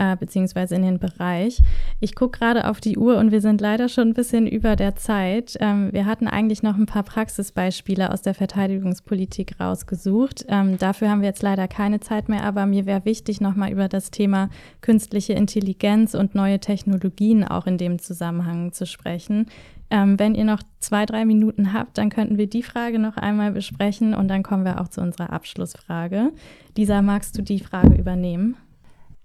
[0.00, 1.60] äh, beziehungsweise in den Bereich.
[2.00, 4.96] Ich gucke gerade auf die Uhr und wir sind leider schon ein bisschen über der
[4.96, 5.58] Zeit.
[5.60, 10.46] Ähm, wir hatten eigentlich noch ein paar Praxisbeispiele aus der Verteidigungspolitik rausgesucht.
[10.48, 13.88] Ähm, dafür haben wir jetzt leider keine Zeit mehr, aber mir wäre wichtig, nochmal über
[13.88, 14.48] das Thema
[14.80, 19.46] künstliche Intelligenz und neue Technologien auch in dem Zusammenhang zu sprechen.
[19.90, 23.50] Ähm, wenn ihr noch zwei, drei Minuten habt, dann könnten wir die Frage noch einmal
[23.50, 26.32] besprechen und dann kommen wir auch zu unserer Abschlussfrage.
[26.74, 28.56] Lisa, magst du die Frage übernehmen?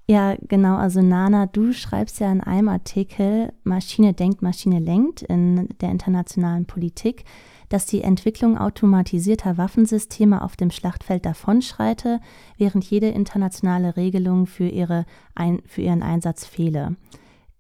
[0.08, 0.76] Ja, genau.
[0.76, 6.66] Also Nana, du schreibst ja in einem Artikel Maschine denkt, Maschine lenkt in der internationalen
[6.66, 7.26] Politik,
[7.70, 12.20] dass die Entwicklung automatisierter Waffensysteme auf dem Schlachtfeld davonschreite,
[12.58, 16.96] während jede internationale Regelung für, ihre ein, für ihren Einsatz fehle.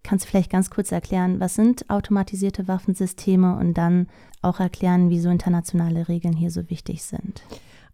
[0.04, 4.08] Kannst du vielleicht ganz kurz erklären, was sind automatisierte Waffensysteme und dann
[4.44, 7.42] auch erklären, wieso internationale Regeln hier so wichtig sind?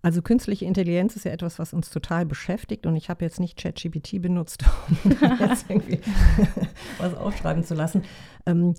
[0.04, 3.58] Also künstliche Intelligenz ist ja etwas, was uns total beschäftigt und ich habe jetzt nicht
[3.58, 4.64] ChatGPT benutzt,
[5.04, 6.00] um jetzt irgendwie
[6.98, 8.04] was aufschreiben zu lassen.
[8.46, 8.74] Ähm,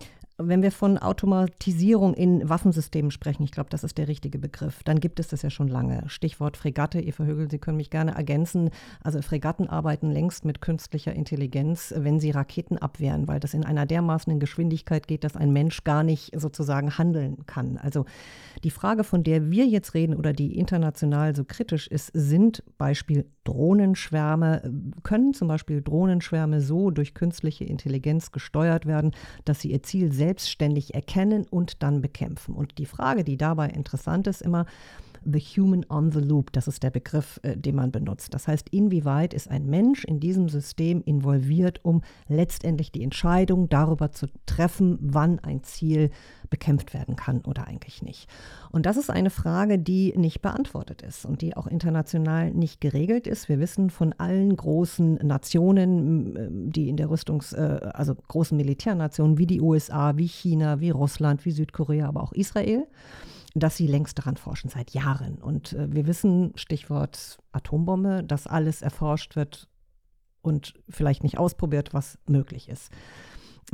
[0.48, 5.00] wenn wir von Automatisierung in Waffensystemen sprechen, ich glaube, das ist der richtige Begriff, dann
[5.00, 6.04] gibt es das ja schon lange.
[6.06, 8.70] Stichwort Fregatte, Eva Högel, Sie können mich gerne ergänzen.
[9.02, 13.86] Also Fregatten arbeiten längst mit künstlicher Intelligenz, wenn sie Raketen abwehren, weil das in einer
[13.86, 17.78] dermaßen Geschwindigkeit geht, dass ein Mensch gar nicht sozusagen handeln kann.
[17.78, 18.04] Also
[18.64, 23.26] die Frage, von der wir jetzt reden oder die international so kritisch ist, sind Beispiel
[23.44, 24.72] Drohnenschwärme.
[25.02, 29.12] Können zum Beispiel Drohnenschwärme so durch künstliche Intelligenz gesteuert werden,
[29.44, 32.54] dass sie ihr Ziel selbstständig erkennen und dann bekämpfen?
[32.54, 34.64] Und die Frage, die dabei interessant ist, immer,
[35.24, 38.34] The Human on the Loop, das ist der Begriff, äh, den man benutzt.
[38.34, 44.10] Das heißt, inwieweit ist ein Mensch in diesem System involviert, um letztendlich die Entscheidung darüber
[44.10, 46.10] zu treffen, wann ein Ziel
[46.50, 48.28] bekämpft werden kann oder eigentlich nicht.
[48.70, 53.26] Und das ist eine Frage, die nicht beantwortet ist und die auch international nicht geregelt
[53.26, 53.48] ist.
[53.48, 59.46] Wir wissen von allen großen Nationen, die in der Rüstungs-, äh, also großen Militärnationen wie
[59.46, 62.86] die USA, wie China, wie Russland, wie Südkorea, aber auch Israel,
[63.54, 65.36] dass sie längst daran forschen, seit Jahren.
[65.36, 69.68] Und äh, wir wissen, Stichwort Atombombe, dass alles erforscht wird
[70.42, 72.90] und vielleicht nicht ausprobiert, was möglich ist.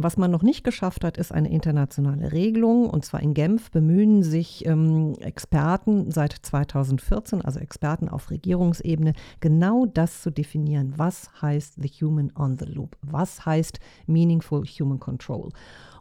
[0.01, 2.89] Was man noch nicht geschafft hat, ist eine internationale Regelung.
[2.89, 9.87] Und zwar in Genf bemühen sich ähm, Experten seit 2014, also Experten auf Regierungsebene, genau
[9.87, 10.95] das zu definieren.
[10.97, 12.97] Was heißt the human on the loop?
[13.03, 15.51] Was heißt meaningful human control?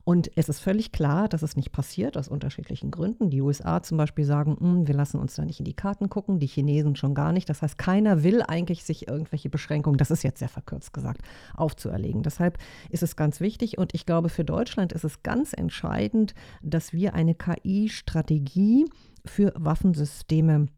[0.08, 3.30] Und es ist völlig klar, dass es nicht passiert, aus unterschiedlichen Gründen.
[3.30, 6.39] Die USA zum Beispiel sagen, hm, wir lassen uns da nicht in die Karten gucken,
[6.39, 7.49] die Chinesen schon gar nicht.
[7.49, 11.24] Das heißt, keiner will eigentlich sich irgendwelche Beschränkungen, das ist jetzt sehr verkürzt gesagt,
[11.58, 12.24] aufzuerlegen.
[12.24, 12.58] Deshalb
[12.89, 16.34] ist es ganz wichtig und ich glaube, für Deutschland ist es ganz entscheidend,
[16.64, 18.86] dass wir eine KI-Strategie
[19.26, 20.70] für Waffensysteme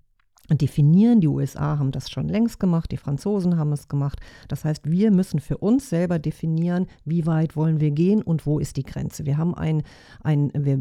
[0.55, 1.21] definieren.
[1.21, 4.19] Die USA haben das schon längst gemacht, die Franzosen haben es gemacht.
[4.47, 8.59] Das heißt, wir müssen für uns selber definieren, wie weit wollen wir gehen und wo
[8.59, 9.25] ist die Grenze.
[9.25, 9.83] Wir haben ein,
[10.23, 10.79] ein wir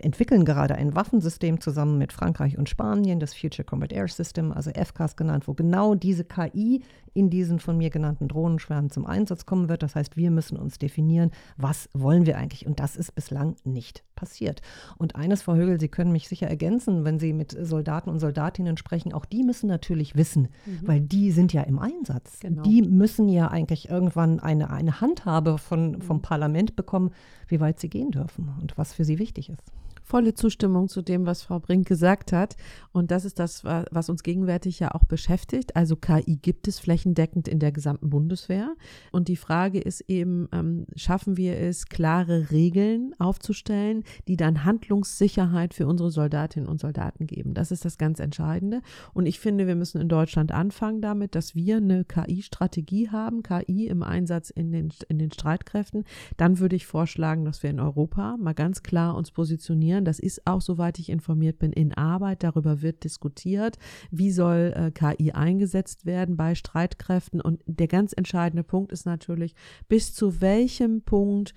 [0.00, 4.70] entwickeln gerade ein Waffensystem zusammen mit Frankreich und Spanien, das Future Combat Air System, also
[4.70, 6.82] FCAS genannt, wo genau diese KI
[7.14, 9.82] in diesen von mir genannten Drohnenschwärmen zum Einsatz kommen wird.
[9.82, 12.66] Das heißt, wir müssen uns definieren, was wollen wir eigentlich.
[12.66, 14.62] Und das ist bislang nicht passiert.
[14.96, 18.76] Und eines, Frau Högel, Sie können mich sicher ergänzen, wenn Sie mit Soldaten und Soldatinnen
[18.76, 20.80] sprechen, auch die müssen natürlich wissen, mhm.
[20.82, 22.40] weil die sind ja im Einsatz.
[22.40, 22.62] Genau.
[22.62, 26.22] Die müssen ja eigentlich irgendwann eine, eine Handhabe von, vom mhm.
[26.22, 27.10] Parlament bekommen,
[27.46, 29.72] wie weit sie gehen dürfen und was für sie wichtig ist
[30.08, 32.56] volle Zustimmung zu dem, was Frau Brink gesagt hat.
[32.92, 35.76] Und das ist das, was uns gegenwärtig ja auch beschäftigt.
[35.76, 38.74] Also KI gibt es flächendeckend in der gesamten Bundeswehr.
[39.12, 45.74] Und die Frage ist eben, ähm, schaffen wir es, klare Regeln aufzustellen, die dann Handlungssicherheit
[45.74, 47.52] für unsere Soldatinnen und Soldaten geben.
[47.52, 48.80] Das ist das ganz Entscheidende.
[49.12, 53.88] Und ich finde, wir müssen in Deutschland anfangen damit, dass wir eine KI-Strategie haben, KI
[53.88, 56.04] im Einsatz in den, in den Streitkräften.
[56.38, 60.04] Dann würde ich vorschlagen, dass wir in Europa mal ganz klar uns positionieren informieren.
[60.04, 62.42] Das ist auch, soweit ich informiert bin, in Arbeit.
[62.42, 63.78] Darüber wird diskutiert.
[64.10, 67.40] Wie soll äh, KI eingesetzt werden bei Streitkräften?
[67.40, 69.54] Und der ganz entscheidende Punkt ist natürlich,
[69.88, 71.54] bis zu welchem Punkt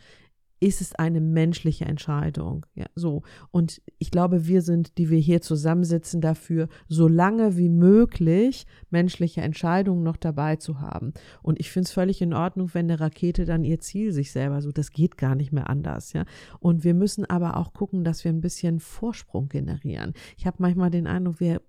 [0.62, 2.68] ist es eine menschliche Entscheidung.
[2.76, 3.24] Ja, so.
[3.50, 9.42] Und ich glaube, wir sind, die wir hier zusammensitzen, dafür, so lange wie möglich menschliche
[9.42, 11.14] Entscheidungen noch dabei zu haben.
[11.42, 14.62] Und ich finde es völlig in Ordnung, wenn eine Rakete dann ihr Ziel sich selber
[14.62, 16.26] so, das geht gar nicht mehr anders, ja.
[16.60, 20.14] Und wir müssen aber auch gucken, dass wir ein bisschen Vorsprung generieren.
[20.38, 21.62] Ich habe manchmal den Eindruck, wir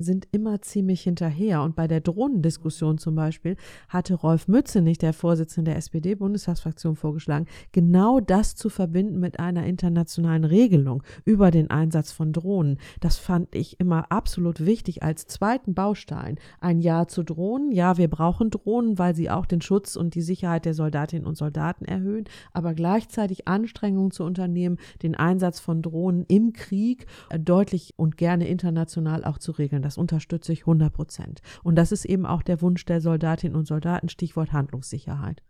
[0.00, 1.62] sind immer ziemlich hinterher.
[1.62, 3.56] Und bei der Drohnendiskussion zum Beispiel
[3.88, 10.44] hatte Rolf Mützenich, der Vorsitzende der SPD-Bundestagsfraktion, vorgeschlagen, genau das zu verbinden mit einer internationalen
[10.44, 12.78] Regelung über den Einsatz von Drohnen.
[13.00, 16.38] Das fand ich immer absolut wichtig als zweiten Baustein.
[16.60, 17.70] Ein Ja zu Drohnen.
[17.72, 21.36] Ja, wir brauchen Drohnen, weil sie auch den Schutz und die Sicherheit der Soldatinnen und
[21.36, 27.06] Soldaten erhöhen, aber gleichzeitig Anstrengungen zu unternehmen, den Einsatz von Drohnen im Krieg
[27.38, 29.82] deutlich und gerne international auch zu regeln.
[29.82, 31.40] Das unterstütze ich 100 Prozent.
[31.62, 35.42] Und das ist eben auch der Wunsch der Soldatinnen und Soldaten, Stichwort Handlungssicherheit.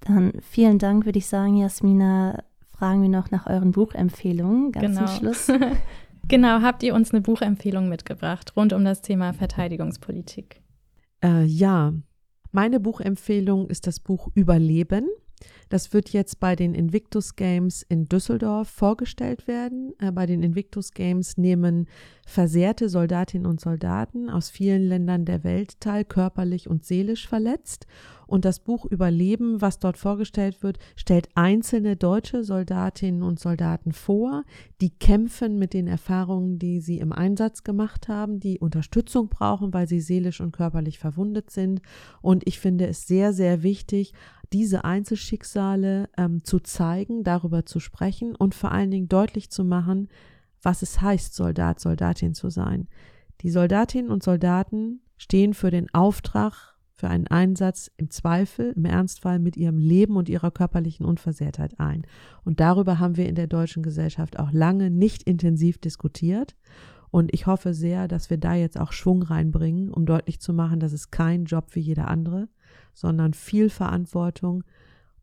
[0.00, 2.42] Dann vielen Dank, würde ich sagen, Jasmina.
[2.70, 5.06] Fragen wir noch nach euren Buchempfehlungen ganz genau.
[5.06, 5.46] zum Schluss.
[6.28, 10.60] genau, habt ihr uns eine Buchempfehlung mitgebracht rund um das Thema Verteidigungspolitik?
[11.22, 11.92] Äh, ja,
[12.50, 15.08] meine Buchempfehlung ist das Buch Überleben
[15.68, 19.92] das wird jetzt bei den Invictus Games in Düsseldorf vorgestellt werden.
[19.98, 21.88] Äh, bei den Invictus Games nehmen
[22.26, 27.86] versehrte Soldatinnen und Soldaten aus vielen Ländern der Welt teil, körperlich und seelisch verletzt.
[28.34, 34.42] Und das Buch Überleben, was dort vorgestellt wird, stellt einzelne deutsche Soldatinnen und Soldaten vor,
[34.80, 39.86] die kämpfen mit den Erfahrungen, die sie im Einsatz gemacht haben, die Unterstützung brauchen, weil
[39.86, 41.80] sie seelisch und körperlich verwundet sind.
[42.22, 44.14] Und ich finde es sehr, sehr wichtig,
[44.52, 50.08] diese Einzelschicksale ähm, zu zeigen, darüber zu sprechen und vor allen Dingen deutlich zu machen,
[50.60, 52.88] was es heißt, Soldat, Soldatin zu sein.
[53.42, 56.73] Die Soldatinnen und Soldaten stehen für den Auftrag,
[57.04, 62.06] für einen Einsatz im Zweifel, im Ernstfall mit ihrem Leben und ihrer körperlichen Unversehrtheit ein.
[62.44, 66.56] Und darüber haben wir in der deutschen Gesellschaft auch lange nicht intensiv diskutiert.
[67.10, 70.80] Und ich hoffe sehr, dass wir da jetzt auch Schwung reinbringen, um deutlich zu machen,
[70.80, 72.48] dass es kein Job wie jeder andere,
[72.94, 74.64] sondern viel Verantwortung.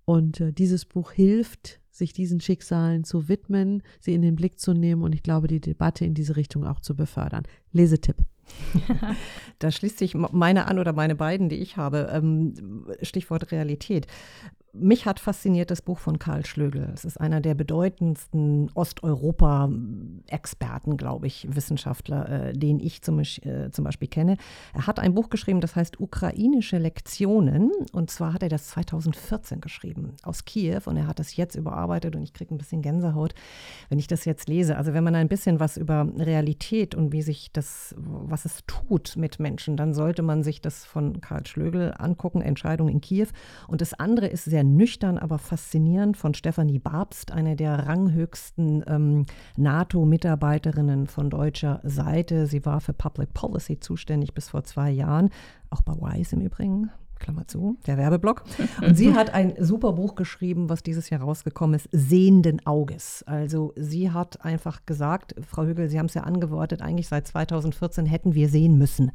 [0.06, 4.74] Und äh, dieses Buch hilft, sich diesen Schicksalen zu widmen, sie in den Blick zu
[4.74, 7.42] nehmen und ich glaube, die Debatte in diese Richtung auch zu befördern.
[7.72, 8.18] Lesetipp.
[9.60, 12.10] da schließt sich meine an oder meine beiden, die ich habe.
[12.14, 14.08] Ähm, Stichwort Realität.
[14.74, 16.90] Mich hat fasziniert das Buch von Karl Schlögel.
[16.94, 23.84] Es ist einer der bedeutendsten Osteuropa-Experten, glaube ich, Wissenschaftler, äh, den ich zum, äh, zum,
[23.84, 24.38] Beispiel kenne.
[24.74, 27.74] Er hat ein Buch geschrieben, das heißt Ukrainische Lektionen.
[27.92, 30.84] Und zwar hat er das 2014 geschrieben, aus Kiew.
[30.86, 33.36] Und er hat das jetzt überarbeitet und ich kriege ein bisschen Gänsehaut,
[33.90, 34.78] wenn ich das jetzt lese.
[34.78, 39.18] Also wenn man ein bisschen was über Realität und wie sich das, was es tut
[39.18, 43.28] mit Menschen, dann sollte man sich das von Karl Schlögel angucken, Entscheidung in Kiew.
[43.68, 48.84] Und das andere ist sehr sehr nüchtern, aber faszinierend von Stefanie Babst, eine der ranghöchsten
[48.88, 49.26] ähm,
[49.58, 52.46] NATO-Mitarbeiterinnen von deutscher Seite.
[52.46, 55.30] Sie war für Public Policy zuständig bis vor zwei Jahren,
[55.72, 56.92] auch bei WISE im Übrigen.
[57.18, 58.44] Klammer zu, der Werbeblock.
[58.82, 63.24] Und sie hat ein super Buch geschrieben, was dieses Jahr rausgekommen ist, Sehenden Auges.
[63.28, 68.08] Also sie hat einfach gesagt, Frau Hügel, Sie haben es ja angewortet, eigentlich seit 2014
[68.08, 69.12] hätten wir sehen müssen.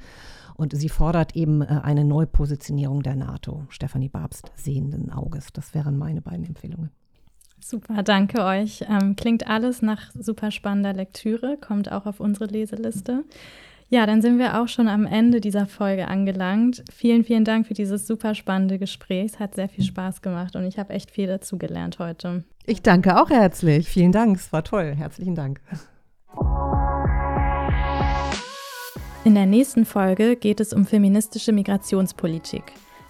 [0.57, 3.65] Und sie fordert eben äh, eine Neupositionierung der NATO.
[3.69, 5.49] Stefanie Babst, sehenden Auges.
[5.53, 6.91] Das wären meine beiden Empfehlungen.
[7.61, 8.85] Super, danke euch.
[8.89, 13.25] Ähm, klingt alles nach super spannender Lektüre, kommt auch auf unsere Leseliste.
[13.89, 16.83] Ja, dann sind wir auch schon am Ende dieser Folge angelangt.
[16.93, 19.33] Vielen, vielen Dank für dieses super spannende Gespräch.
[19.33, 22.45] Es hat sehr viel Spaß gemacht und ich habe echt viel dazu gelernt heute.
[22.65, 23.89] Ich danke auch herzlich.
[23.89, 24.95] Vielen Dank, es war toll.
[24.97, 25.61] Herzlichen Dank.
[29.27, 32.63] In der nächsten Folge geht es um feministische Migrationspolitik.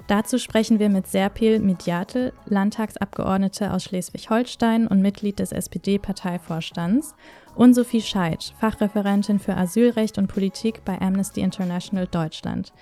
[0.07, 7.14] Dazu sprechen wir mit Serpil Mediate, Landtagsabgeordnete aus Schleswig-Holstein und Mitglied des SPD-Parteivorstands,
[7.55, 12.73] und Sophie Scheidt, Fachreferentin für Asylrecht und Politik bei Amnesty International Deutschland.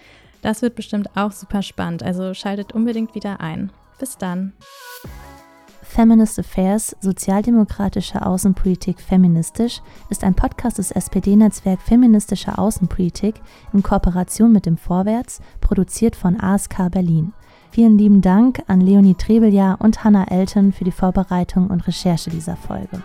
[0.41, 3.73] Das wird bestimmt auch super spannend, also schaltet unbedingt wieder ein.
[3.99, 4.53] Bis dann.
[5.95, 9.81] Feminist Affairs, sozialdemokratische Außenpolitik feministisch,
[10.11, 13.37] ist ein Podcast des SPD-Netzwerk Feministische Außenpolitik
[13.73, 17.33] in Kooperation mit dem Vorwärts, produziert von ASK Berlin.
[17.71, 22.57] Vielen lieben Dank an Leonie Trebeljahr und Hannah Elton für die Vorbereitung und Recherche dieser
[22.57, 23.01] Folge.